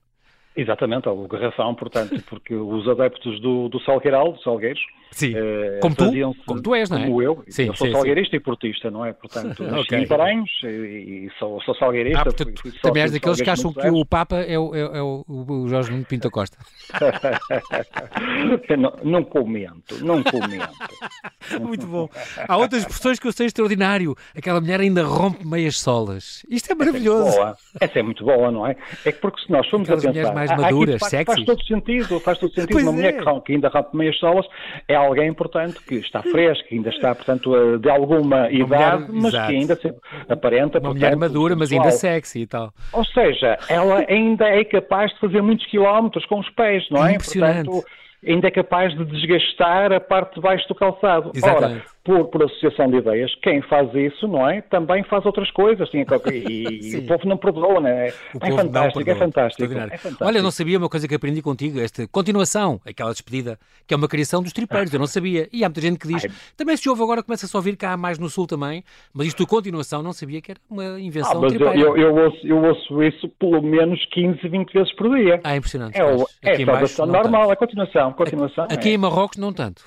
[0.56, 4.82] Exatamente, o garrafão, portanto, porque os adeptos do, do Salgueiral, dos Salgueiros,
[5.16, 6.12] Sim, eh, como, tu,
[6.46, 7.06] como tu és, não é?
[7.06, 8.36] Como eu, sim, eu sou sim, salgueirista sim.
[8.36, 9.14] e portista, não é?
[9.14, 10.00] Portanto, okay.
[10.00, 12.20] em Paranhos e, e sou, sou salgueirista.
[12.20, 14.80] Ah, portanto, fui, fui também és daqueles que acham que o Papa é o, é,
[14.98, 16.58] é o, o Jorge Nuno Pinto Costa.
[18.78, 20.74] não, não comento, não comento.
[21.62, 22.10] Muito bom.
[22.48, 24.16] Há outras expressões que eu sei extraordinário.
[24.36, 26.46] Aquela mulher ainda rompe meias solas.
[26.50, 27.30] Isto é maravilhoso.
[27.30, 27.58] Essa é, boa.
[27.80, 28.76] Essa é muito boa, não é?
[29.06, 30.34] É que porque se nós formos Aquelas a pensar...
[30.50, 32.72] mais maduras, há, há faz, todo sentido, faz todo sentido.
[32.72, 32.96] Pois uma é.
[32.96, 34.46] mulher que ainda rompe meias solas
[34.88, 39.34] é alguém, portanto, que está fresca, ainda está, portanto, de alguma uma idade, mulher, mas
[39.34, 39.48] exato.
[39.48, 39.94] que ainda se
[40.30, 42.74] aparenta, Uma mulher madura, mas ainda sexy e tal.
[42.92, 47.14] Ou seja, ela ainda é capaz de fazer muitos quilómetros com os pés, não é?
[47.14, 47.66] Impressionante.
[47.66, 47.88] Portanto,
[48.28, 51.32] ainda é capaz de desgastar a parte de baixo do calçado.
[51.34, 51.86] Exatamente.
[51.86, 54.62] Ora, por, por associação de ideias, quem faz isso, não é?
[54.62, 55.90] Também faz outras coisas.
[55.90, 58.10] Sim, e, e o povo não perdoa, não é?
[58.10, 60.24] É fantástico, é fantástico, é fantástico.
[60.24, 63.98] Olha, eu não sabia uma coisa que aprendi contigo, esta continuação, aquela despedida, que é
[63.98, 65.50] uma criação dos tripeiros, eu não sabia.
[65.52, 66.32] E há muita gente que diz, Ai.
[66.56, 70.04] também se ouve agora, começa-se a ouvir cá mais no Sul também, mas isto continuação
[70.04, 71.80] não sabia que era uma invenção ah, mas tripeira.
[71.80, 75.40] Eu, eu, ouço, eu ouço isso pelo menos 15, 20 vezes por dia.
[75.44, 76.00] Ah, impressionante.
[76.00, 78.14] É, o, é a saudação normal, a continuação.
[78.14, 78.94] continuação aqui, é.
[78.94, 79.84] em Marrocos não tanto.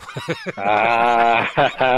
[0.56, 1.46] Ah.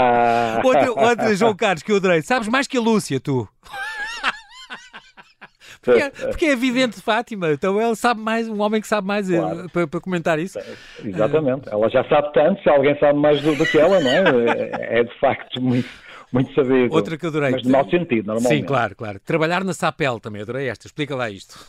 [0.63, 2.21] outra, outra, João Carlos, que eu adorei.
[2.21, 3.47] Sabes mais que a Lúcia, tu.
[5.81, 7.51] porque, é, porque é evidente, Fátima.
[7.51, 9.69] Então ele sabe mais, um homem que sabe mais eh, claro.
[9.69, 10.59] para, para, comentar isso.
[11.03, 11.69] Exatamente.
[11.69, 14.19] Ela já sabe tanto, se alguém sabe mais do, do que ela, não é?
[14.19, 15.89] É, é de facto muito
[16.31, 16.93] muito sabido.
[16.93, 17.51] Outra que adorei.
[17.51, 18.61] Mas de mau sentido, normalmente.
[18.61, 19.19] Sim, claro, claro.
[19.19, 20.87] Trabalhar na Sapel também, adorei esta.
[20.87, 21.59] Explica lá isto.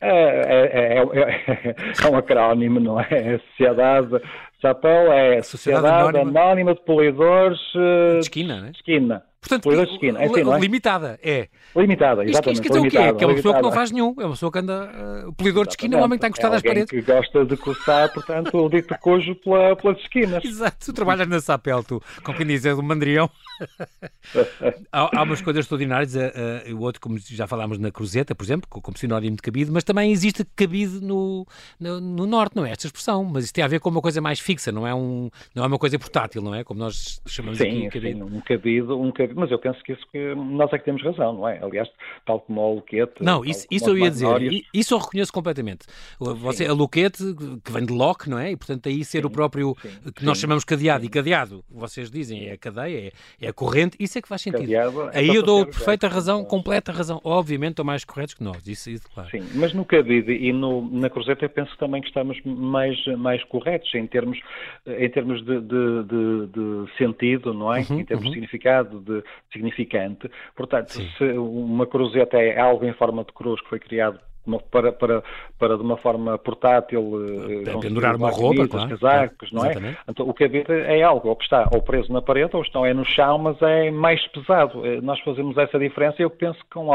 [0.00, 3.06] É, é, é, é, um acrónimo, não é?
[3.10, 4.20] É Sociedade
[4.60, 6.74] Sapel é Sociedade, Anónima...
[6.74, 8.70] De Polidores de Esquina, né?
[8.74, 9.22] Esquina.
[9.40, 10.20] Portanto, de esquina.
[10.20, 10.60] É assim, não é?
[10.60, 11.48] limitada, é.
[11.74, 12.62] Limitada, exatamente.
[12.62, 13.14] Isto, isto é o quê?
[13.14, 14.14] Que é uma pessoa que não faz nenhum.
[14.18, 15.26] É uma pessoa que anda.
[15.26, 16.90] Uh, polidor de esquina é um homem que está encostado é às paredes.
[16.90, 20.44] que gosta de coçar, portanto, o dito cojo pela, pelas esquinas.
[20.44, 20.76] Exato.
[20.84, 23.30] Tu trabalhas na Sapel, tu, com quem diz, é do mandrião.
[24.92, 26.14] há, há, umas coisas extraordinárias.
[26.14, 29.70] Uh, uh, o outro, como já falámos na Cruzeta, por exemplo, como sinónimo de cabide,
[29.70, 31.46] mas também existe cabide no,
[31.78, 33.24] no, no, Norte, não é esta expressão.
[33.24, 35.66] Mas isso tem a ver com uma coisa mais fixa, não é, um, não é
[35.66, 36.62] uma coisa portátil, não é?
[36.62, 38.18] Como nós chamamos sim, aqui cabide.
[38.18, 39.29] Sim, um cabide, um cabide.
[39.34, 41.62] Mas eu penso que isso que nós é que temos razão, não é?
[41.62, 41.88] Aliás,
[42.24, 43.22] tal como o Luquete.
[43.22, 44.26] Não, isso, isso eu ia dizer,
[44.72, 45.86] isso eu reconheço completamente.
[46.18, 47.22] Você, a Luquete,
[47.64, 48.52] que vem de Locke, não é?
[48.52, 52.10] E portanto aí ser sim, o próprio, sim, que nós chamamos cadeado, e cadeado, vocês
[52.10, 54.62] dizem, é a cadeia, é, é a corrente, isso é que faz sentido.
[54.62, 57.20] Cadeado, é aí eu dou perfeita razão, completa razão.
[57.24, 59.30] Obviamente estão mais corretos que nós, isso, isso claro.
[59.30, 63.42] Sim, mas no cabide e no, na cruzeta eu penso também que estamos mais, mais
[63.44, 64.38] corretos em termos,
[64.86, 67.80] em termos de, de, de, de sentido, não é?
[67.80, 68.30] Uhum, em termos uhum.
[68.30, 69.19] de significado, de
[69.52, 70.30] significante.
[70.54, 71.08] Portanto, Sim.
[71.16, 74.20] se uma cruzeta é algo em forma de cruz que foi criado
[74.70, 75.22] para, para,
[75.58, 78.90] para de uma forma portátil é, pendurar uma roupa, claro.
[78.90, 79.96] casacos, não é?
[80.08, 82.92] Então, o cabide é algo, ou que está ou preso na parede, ou estão é
[82.92, 84.84] no chão, mas é mais pesado.
[84.84, 86.92] Eh, nós fazemos essa diferença eu penso com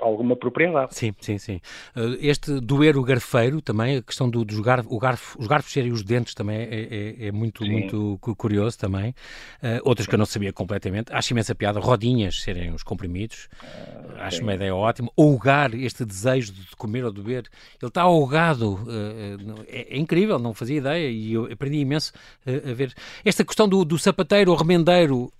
[0.00, 0.94] alguma propriedade.
[0.94, 1.60] Sim, sim, sim.
[1.96, 5.92] Eh, este doer o garfeiro também, a questão do, dos garfos, garfo, os garfos serem
[5.92, 9.10] os dentes também é, é, é muito, muito curioso também.
[9.62, 11.12] Uh, outras que eu não sabia completamente.
[11.12, 13.48] Acho imensa piada, rodinhas serem os comprimidos.
[13.62, 14.42] Uh, Acho sim.
[14.42, 15.10] uma ideia ótima.
[15.16, 17.44] Ougar este desejo de comer ou de beber,
[17.80, 18.74] ele está ahogado.
[18.74, 22.12] Uh, é, é, incrível, não fazia ideia e eu aprendi imenso
[22.46, 22.92] uh, a ver.
[23.24, 25.32] Esta questão do, do sapateiro ou remendeiro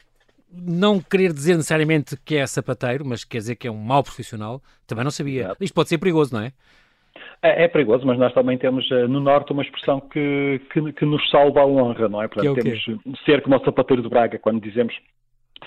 [0.51, 4.63] não querer dizer necessariamente que é sapateiro, mas quer dizer que é um mau profissional,
[4.87, 5.55] também não sabia.
[5.61, 6.53] Isto pode ser perigoso, não é?
[7.43, 11.29] É, é, perigoso, mas nós também temos no Norte uma expressão que, que, que nos
[11.29, 12.29] salva a honra, não é?
[12.29, 14.95] Portanto, que é temos ser como o sapateiro de Braga, quando dizemos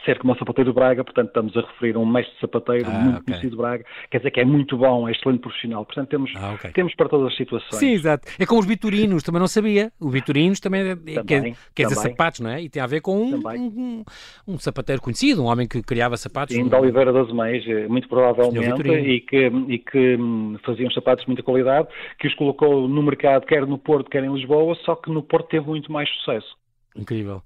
[0.06, 2.92] ser como o sapateiro de Braga, portanto estamos a referir a um mestre sapateiro ah,
[2.92, 3.26] muito okay.
[3.26, 6.54] conhecido de Braga, quer dizer que é muito bom, é excelente profissional, portanto temos, ah,
[6.54, 6.72] okay.
[6.72, 7.76] temos para todas as situações.
[7.76, 8.28] Sim, exato.
[8.40, 11.96] É como os vitorinos, também não sabia, o vitorinos também, é, também quer, quer dizer
[11.96, 12.62] sapatos, não é?
[12.62, 14.04] E tem a ver com um, um,
[14.48, 16.56] um, sapateiro conhecido, um homem que criava sapatos.
[16.56, 16.68] Sim, um...
[16.68, 21.30] de Oliveira das Meias, muito provavelmente, e que, e que hum, fazia uns sapatos de
[21.30, 21.88] muita qualidade,
[22.20, 25.50] que os colocou no mercado, quer no Porto, quer em Lisboa, só que no Porto
[25.50, 26.56] teve muito mais sucesso.
[26.96, 27.42] Incrível.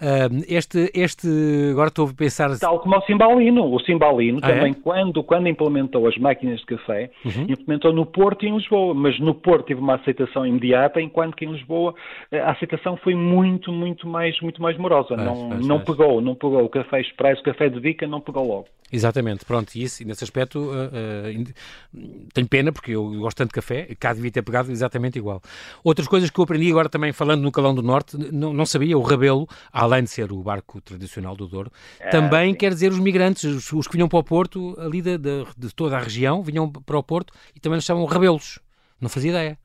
[0.00, 1.28] Uh, este, este,
[1.70, 2.58] agora estou a pensar...
[2.58, 3.72] Tal como o Cimbalino.
[3.72, 4.74] O Cimbalino ah, também, é?
[4.82, 7.46] quando, quando implementou as máquinas de café, uhum.
[7.48, 8.94] implementou no Porto e em Lisboa.
[8.94, 11.94] Mas no Porto teve uma aceitação imediata, enquanto que em Lisboa
[12.30, 15.16] eh, a aceitação foi muito, muito mais, muito mais morosa.
[15.16, 16.64] não, não pegou, não pegou.
[16.64, 18.66] O café expresso, o café de bica, não pegou logo.
[18.92, 23.50] Exatamente, pronto, e, isso, e nesse aspecto uh, uh, tenho pena, porque eu gosto tanto
[23.50, 25.40] de café, cá devia ter pegado exatamente igual.
[25.84, 28.98] Outras coisas que eu aprendi agora também falando no Calão do Norte, não, não sabia,
[28.98, 29.46] o Rabelo,
[29.90, 32.58] além de ser o barco tradicional do Douro, é, também sim.
[32.58, 35.74] quer dizer os migrantes, os, os, que vinham para o Porto, ali de, de, de,
[35.74, 38.60] toda a região, vinham para o Porto e também nos chamam Rabelos.
[39.00, 39.58] Não fazia ideia.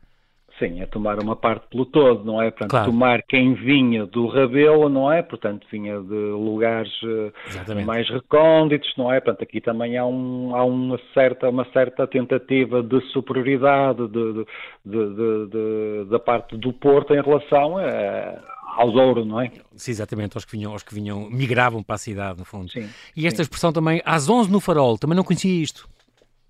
[0.58, 2.50] Sim, é tomar uma parte pelo todo, não é?
[2.50, 2.86] Portanto, claro.
[2.90, 5.22] tomar quem vinha do Rabelo, não é?
[5.22, 7.86] Portanto, vinha de lugares eh, Exatamente.
[7.86, 9.20] mais recônditos, não é?
[9.20, 14.46] Portanto, aqui também há, um, há uma, certa, uma certa tentativa de superioridade de,
[14.86, 18.40] de, de, da parte do Porto em relação a,
[18.78, 19.52] ao Douro, não é?
[19.76, 22.72] Sim, exatamente, aos que vinham, aos que vinham, migravam para a cidade, no fundo.
[22.72, 23.42] Sim, e esta sim.
[23.44, 25.90] expressão também, às 11 no farol, também não conhecia isto.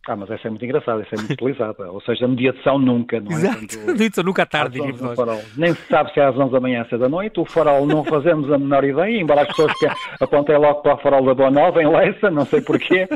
[0.07, 1.91] Ah, mas essa é muito engraçada, essa é muito utilizada.
[1.91, 3.35] Ou seja, a mediação nunca, não é?
[3.35, 5.15] Exato, dito nunca à tarde, diríamos nós.
[5.15, 5.41] Farol.
[5.57, 7.39] Nem se sabe se é às 11 da manhã, se é da noite.
[7.39, 9.87] O farol não fazemos a menor ideia, embora as pessoas que
[10.21, 13.07] apontem logo para o farol da Boa Nova, em Leça, não sei porquê.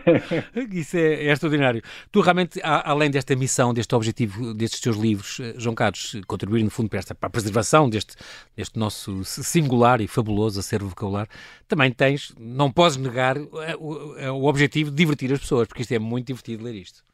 [0.72, 1.82] Isso é, é extraordinário.
[2.10, 6.70] Tu realmente, além desta missão, deste objetivo, destes teus livros, eh, João Carlos, contribuir no
[6.70, 8.14] fundo para, esta, para a preservação deste,
[8.56, 11.26] deste nosso singular e fabuloso acervo vocabular,
[11.68, 15.82] também tens, não podes negar eh, o, o, o objetivo de divertir as pessoas, porque
[15.82, 17.04] isto é muito muito divertido ler isto.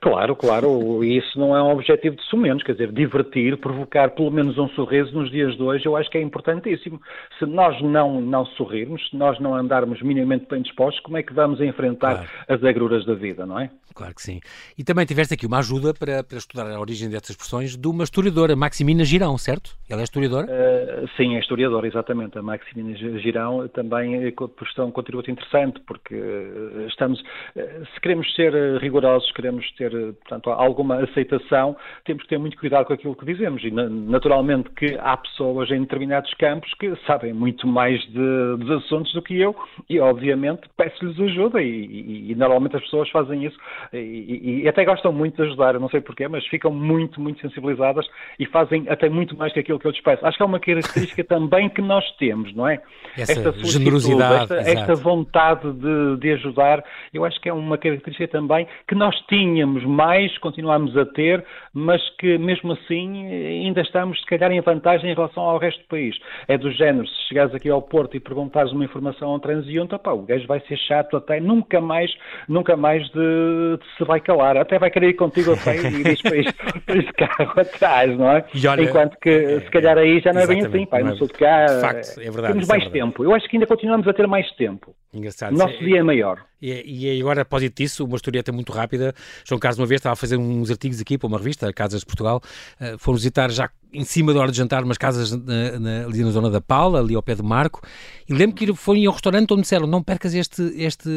[0.00, 4.30] Claro, claro, e isso não é um objetivo de sumenos, quer dizer, divertir, provocar pelo
[4.30, 6.98] menos um sorriso nos dias de hoje, eu acho que é importantíssimo.
[7.38, 11.34] Se nós não, não sorrirmos, se nós não andarmos minimamente bem dispostos, como é que
[11.34, 12.30] vamos enfrentar claro.
[12.48, 13.70] as agruras da vida, não é?
[13.94, 14.40] Claro que sim.
[14.78, 18.04] E também tiveste aqui uma ajuda para, para estudar a origem destas expressões de uma
[18.04, 19.76] historiadora, Maximina Girão, certo?
[19.88, 20.46] Ela é historiadora?
[20.46, 22.38] Uh, sim, é historiadora, exatamente.
[22.38, 27.22] A Maximina Girão também prestou um contributo interessante, porque eh, estamos,
[27.56, 32.84] eh, se queremos ser rigorosos, queremos ter, portanto, alguma aceitação, temos que ter muito cuidado
[32.84, 33.62] com aquilo que dizemos.
[33.64, 39.12] E, naturalmente, que há pessoas em determinados campos que sabem muito mais de, dos assuntos
[39.12, 39.54] do que eu,
[39.88, 43.56] e, obviamente, peço-lhes ajuda, e, e, e normalmente as pessoas fazem isso
[43.92, 47.40] e, e, até gostam muito de ajudar, eu não sei porquê, mas ficam muito, muito
[47.40, 48.06] sensibilizadas
[48.38, 50.24] e fazem até muito mais que aquilo que eu lhes peço.
[50.26, 52.80] Acho que é uma característica também que nós temos, não é?
[53.16, 58.28] Essa esta generosidade, esta, esta vontade de, de, ajudar, eu acho que é uma característica
[58.28, 64.26] também que nós tínhamos mais, continuamos a ter, mas que mesmo assim ainda estamos, se
[64.26, 66.16] calhar, em vantagem em relação ao resto do país.
[66.48, 69.96] É do género, se chegares aqui ao Porto e perguntares uma informação a um transeunte,
[69.98, 72.10] pá, o gajo vai ser chato até nunca mais,
[72.48, 76.22] nunca mais de se vai calar, até vai querer ir contigo a pé e diz
[76.22, 78.44] para este, carro atrás, não é?
[78.68, 81.16] Olha, Enquanto que é, se calhar aí já não é bem assim, pai, não, não
[81.16, 81.66] sou de cá.
[81.80, 83.24] Facto, é verdade, temos mais é tempo.
[83.24, 84.94] Eu acho que ainda continuamos a ter mais tempo.
[85.12, 85.54] Engraçado.
[85.54, 86.44] O nosso dia é maior.
[86.62, 89.14] E, e agora, após disso, uma historieta muito rápida.
[89.44, 92.06] João Carlos, uma vez, estava a fazer uns artigos aqui para uma revista, Casas de
[92.06, 92.42] Portugal.
[92.80, 96.22] Uh, foram visitar já em cima da hora de jantar umas casas na, na, ali
[96.22, 97.82] na zona da Paula, ali ao pé do Marco.
[98.28, 101.08] E lembro que foram ao restaurante onde disseram: não percas este, este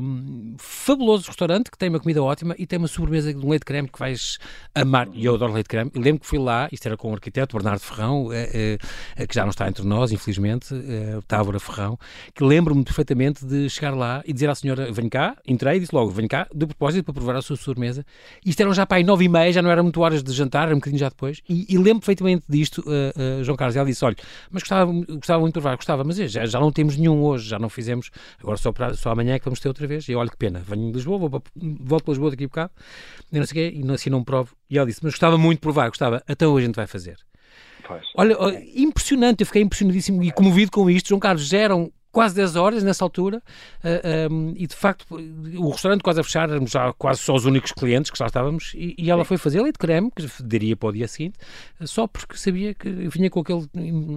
[0.00, 3.64] um, fabuloso restaurante que tem uma comida ótima e tem uma sobremesa de um leite
[3.64, 4.38] creme que vais
[4.74, 5.08] amar.
[5.12, 5.90] E eu adoro leite creme.
[5.94, 8.78] E lembro que fui lá, isto era com o arquiteto Bernardo Ferrão, é,
[9.16, 11.98] é, que já não está entre nós, infelizmente, é, Távora Ferrão,
[12.32, 15.94] que lembro-me perfeitamente de chegar lá e dizer à senhora venho cá, entrei e disse
[15.94, 18.04] logo, venho cá, de propósito, para provar a sua sobremesa.
[18.46, 20.66] Isto eram já para aí nove e meia, já não eram muito horas de jantar,
[20.66, 21.40] era um bocadinho já depois.
[21.48, 24.16] E, e lembro perfeitamente disto, uh, uh, João Carlos, ela disse, olha,
[24.50, 27.58] mas gostava, gostava muito de provar, gostava, mas já, já não temos nenhum hoje, já
[27.58, 30.06] não fizemos, agora só, para, só amanhã é que vamos ter outra vez.
[30.08, 32.46] E eu, olha que pena, venho de Lisboa, vou para, volto para Lisboa daqui a
[32.46, 32.72] bocado,
[33.32, 34.54] e não sei o quê, e assim não provo.
[34.68, 37.16] E ela disse, mas gostava muito de provar, gostava, até hoje a gente vai fazer.
[37.86, 38.02] Pois.
[38.16, 38.36] Olha,
[38.74, 41.08] impressionante, eu fiquei impressionadíssimo e comovido com isto.
[41.08, 43.42] João Carlos, já eram quase 10 horas nessa altura uh,
[43.82, 47.34] eh, um, ehm, e de facto o restaurante quase a fechar, éramos já quase só
[47.34, 50.76] os únicos clientes que já estávamos e, e ela foi fazer leite creme, que daria
[50.76, 51.36] para o dia seguinte,
[51.82, 53.68] só porque sabia que vinha com aquele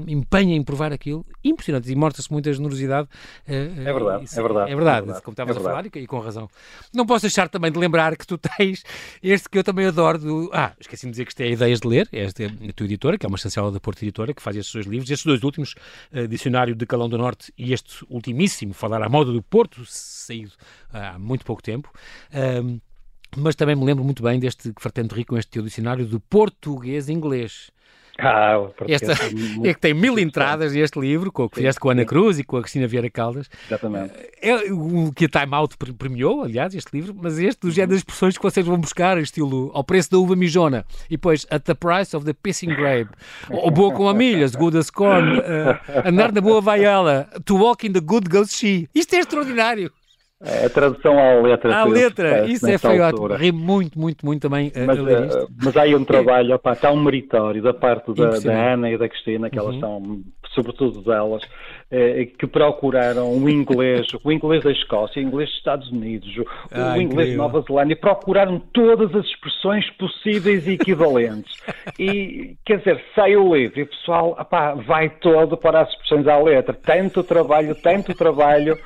[0.07, 3.07] empenho em provar aquilo, impressionante, e mostra-se muita generosidade.
[3.47, 5.85] Uh, é, verdade, isso, é, verdade, é verdade, é verdade, como estavas é a falar
[5.87, 6.47] e, e, com razão.
[6.93, 8.83] Não posso deixar também de lembrar que tu tens
[9.23, 11.87] este que eu também adoro, do, ah, esqueci-me de dizer que isto é Ideias de
[11.87, 14.55] Ler, esta é a tua editora, que é uma chancela da Porta Editora, que faz
[14.55, 15.73] estes dois livros, estes dois últimos,
[16.13, 19.83] uh, Dicionário de Calão do Norte e este este ultimíssimo, falar à moda do Porto,
[19.85, 20.51] saído
[20.91, 21.91] há muito pouco tempo.
[22.63, 22.79] Um,
[23.35, 27.71] mas também me lembro muito bem deste fartante rico, este teu dicionário do português-inglês.
[28.19, 29.15] Ah, Esta, é,
[29.69, 32.39] é que tem mil entradas este livro, com o que fizeste com a Ana Cruz
[32.39, 33.49] e com a Cristina Vieira Caldas.
[33.67, 34.13] Exatamente.
[34.41, 37.99] É o que a Time Out premiou, aliás, este livro, mas este do género das
[37.99, 41.73] expressões que vocês vão buscar, estilo ao preço da uva mijona, e depois at the
[41.73, 43.11] price of the pissing grape,
[43.49, 45.43] ou boa com amilhas, good as corn, uh,
[46.05, 48.89] andar na boa vaiela, to walk in the good goat she.
[48.93, 49.91] Isto é extraordinário.
[50.39, 51.75] É a tradução à letra.
[51.75, 53.03] À letra, isso é feio.
[53.35, 55.45] Ri muito, muito, muito também mas, a ler isto.
[55.45, 58.97] Uh, mas há aí um trabalho, opa, tão meritório da parte da, da, Ana e
[58.99, 59.79] da Cristina, que elas uhum.
[59.79, 60.21] são,
[60.53, 61.41] sobretudo delas,
[61.89, 66.45] eh, que procuraram o inglês, o inglês da Escócia, o inglês dos Estados Unidos, o,
[66.71, 71.63] ah, o inglês da Nova Zelândia, procuraram todas as expressões possíveis e equivalentes.
[71.97, 76.27] e, quer dizer, sai o livro e o pessoal, opa, vai todo para as expressões
[76.27, 76.75] à letra.
[76.75, 78.77] Tanto trabalho, tanto trabalho.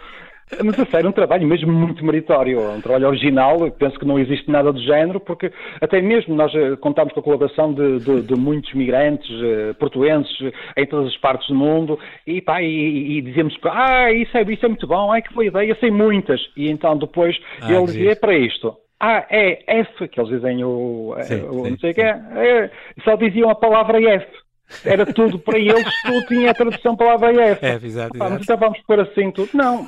[0.64, 4.06] Mas a sério, é um trabalho mesmo muito meritório, é um trabalho original, penso que
[4.06, 8.00] não existe nada do género, porque até mesmo nós eh, contamos com a colaboração de,
[8.00, 13.18] de, de muitos migrantes uh, portuenses em todas as partes do mundo, e, pá, e,
[13.18, 15.90] e dizemos que ah, isso é, isso é muito bom, ai que boa ideia, sei
[15.90, 20.64] muitas, e então depois ah, ele dizia, para isto, ah, é F, que eles dizem
[20.64, 22.70] o, sim, o não sei o que é,
[23.04, 24.42] só diziam a palavra F.
[24.84, 27.66] Era tudo para eles, tudo tinha a tradução palavra F.
[27.66, 28.32] F, exato, exato.
[28.32, 29.50] Mas então vamos pôr assim tudo.
[29.54, 29.88] Não,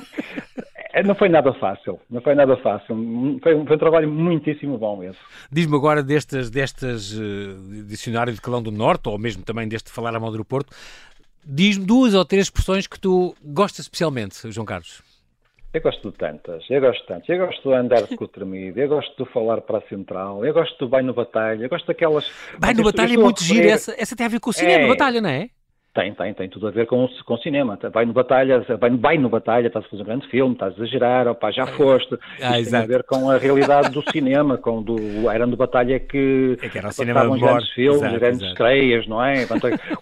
[0.92, 2.00] é, não foi nada fácil.
[2.08, 3.38] Não foi nada fácil.
[3.42, 5.18] Foi, um, foi um trabalho muitíssimo bom esse.
[5.50, 10.14] Diz-me agora destas, destas uh, dicionário de Calão do Norte, ou mesmo também deste Falar
[10.14, 10.72] a Mão do Porto,
[11.44, 15.02] diz-me duas ou três expressões que tu gostas especialmente, João Carlos.
[15.74, 17.28] Eu gosto de tantas, eu gosto de tantas.
[17.28, 20.86] Eu gosto de andar de tremido, eu gosto de falar para a central, eu gosto
[20.86, 22.30] do no Batalha, eu gosto daquelas.
[22.60, 24.88] Vai no Batalha é muito giro, essa, essa tem a ver com o cinema, é.
[24.88, 25.50] Batalha, não é?
[25.94, 27.78] Tem, tem, tem tudo a ver com, com cinema.
[27.92, 30.76] Vai no Batalha, vai, vai no Batalha, estás a fazer um grande filme, estás a
[30.76, 32.18] exagerar, opa, já foste.
[32.42, 36.58] Ah, tem a ver com a realidade do cinema, com do, era no Batalha que,
[36.60, 38.52] é que era o cinema grandes filmes, exato, grandes exato.
[38.52, 39.46] estreias, não é?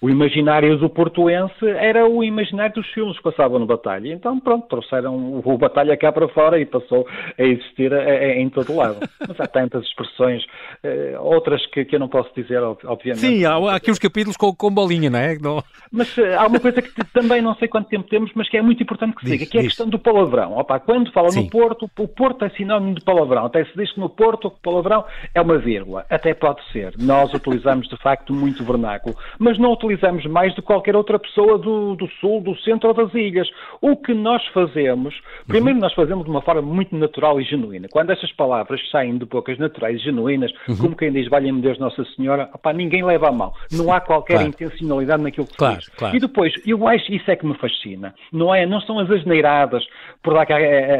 [0.00, 4.14] o imaginário do portuense era o imaginário dos filmes que passavam no Batalha.
[4.14, 7.06] Então, pronto, trouxeram o, Batalha cá para fora e passou
[7.38, 8.96] a existir em todo lado.
[9.28, 10.42] Mas há tantas expressões,
[10.82, 13.20] eh, outras que, que eu não posso dizer, obviamente.
[13.20, 15.36] Sim, há, há aqui uns capítulos com, com bolinha, não é?
[15.38, 15.62] Não...
[15.90, 18.62] Mas uh, há uma coisa que também não sei quanto tempo temos, mas que é
[18.62, 20.56] muito importante que se diga, que é a questão do palavrão.
[20.56, 21.44] Opa, quando fala Sim.
[21.44, 23.46] no Porto, o Porto é sinónimo de palavrão.
[23.46, 25.04] Até se diz que no Porto o palavrão
[25.34, 26.04] é uma vírgula.
[26.08, 26.94] Até pode ser.
[26.98, 31.58] Nós utilizamos de facto muito vernáculo, mas não utilizamos mais do que qualquer outra pessoa
[31.58, 33.48] do, do Sul, do Centro ou das Ilhas.
[33.80, 35.14] O que nós fazemos,
[35.46, 35.82] primeiro uhum.
[35.82, 37.88] nós fazemos de uma forma muito natural e genuína.
[37.90, 40.76] Quando estas palavras saem de bocas naturais e genuínas, uhum.
[40.76, 43.54] como quem diz, valha-me Deus Nossa Senhora, opa, ninguém leva a mal.
[43.70, 44.48] Não há qualquer claro.
[44.48, 45.88] intencionalidade naquilo que claro, diz.
[45.88, 46.16] Claro.
[46.16, 48.14] E depois, eu acho isso é que me fascina.
[48.32, 49.84] Não é, não são as asneiradas
[50.22, 50.46] por dar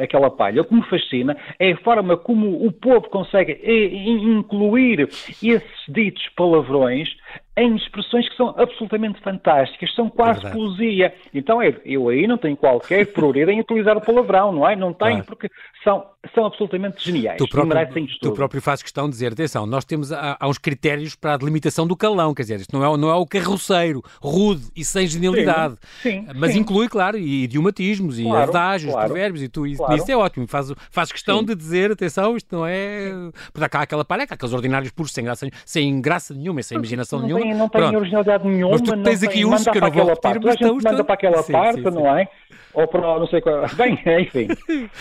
[0.02, 0.62] aquela palha.
[0.62, 7.08] O que me fascina é a forma como o povo consegue incluir esses ditos palavrões
[7.57, 11.14] em expressões que são absolutamente fantásticas, são quase é poesia.
[11.34, 14.74] Então eu aí não tenho qualquer prioridade em utilizar o palavrão, não é?
[14.74, 15.26] Não tenho, claro.
[15.26, 15.50] porque
[15.84, 20.11] são, são absolutamente geniais tu próprio, Tu próprio fazes questão de dizer, atenção, nós temos
[20.12, 23.11] há, há, uns critérios para a delimitação do calão, quer dizer, isto não é, não
[23.11, 26.61] é o carroceiro, rude e sem genialidade, sim, sim, mas sim.
[26.61, 29.96] inclui, claro, idiomatismos e claro, adágios, claro, provérbios e tu, isso, claro.
[29.96, 33.12] isso é ótimo, faz, faz questão de dizer, atenção, isto não é...
[33.53, 37.26] Porque há aquela pareca, aqueles ordinários puros sem graça, sem graça nenhuma, sem imaginação não
[37.26, 37.41] nenhuma.
[37.43, 38.72] Tem, não tem originalidade nenhuma.
[38.72, 40.74] Mas tu tens aqui uns que eu não vou repetir, mas estão...
[40.82, 41.95] Manda para aquela sim, parte, sim, sim.
[41.95, 42.28] não é?
[42.74, 43.66] ou para não sei qual.
[43.76, 44.49] Bem, enfim.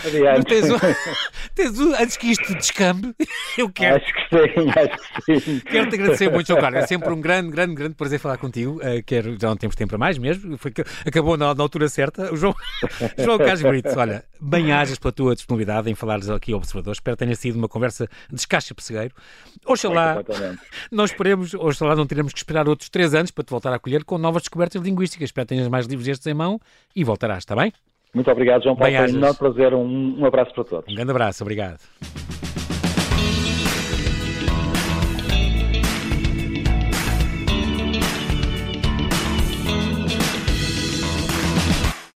[0.06, 0.44] Adiante.
[0.46, 0.78] Tens, o,
[1.54, 3.14] tens o, antes que isto descambe,
[3.56, 3.96] eu quero.
[3.96, 5.60] Acho que sim, acho que sim.
[5.60, 6.82] Quero te agradecer muito, João Carlos.
[6.82, 8.76] É sempre um grande, grande, grande prazer falar contigo.
[8.76, 10.56] Uh, quero, já não temos tempo para mais mesmo.
[10.58, 10.72] Foi,
[11.06, 12.32] acabou na, na altura certa.
[12.32, 12.54] O João,
[13.18, 16.92] João Carlos Brito, olha, bem-ajas pela tua disponibilidade em falares aqui ao Observador.
[16.92, 19.14] Espero que tenha sido uma conversa de escaixa pessegueiro.
[19.64, 20.22] Oxalá,
[20.90, 24.04] não esperemos, oxalá não teremos que esperar outros três anos para te voltar a acolher
[24.04, 25.28] com novas descobertas linguísticas.
[25.28, 26.60] Espero que tenhas mais livros destes em mão
[26.94, 27.72] e voltarás, está bem?
[28.14, 28.94] Muito obrigado, João Paulo.
[28.94, 29.74] Foi um enorme prazer.
[29.74, 30.92] Um, um abraço para todos.
[30.92, 31.80] Um grande abraço, obrigado.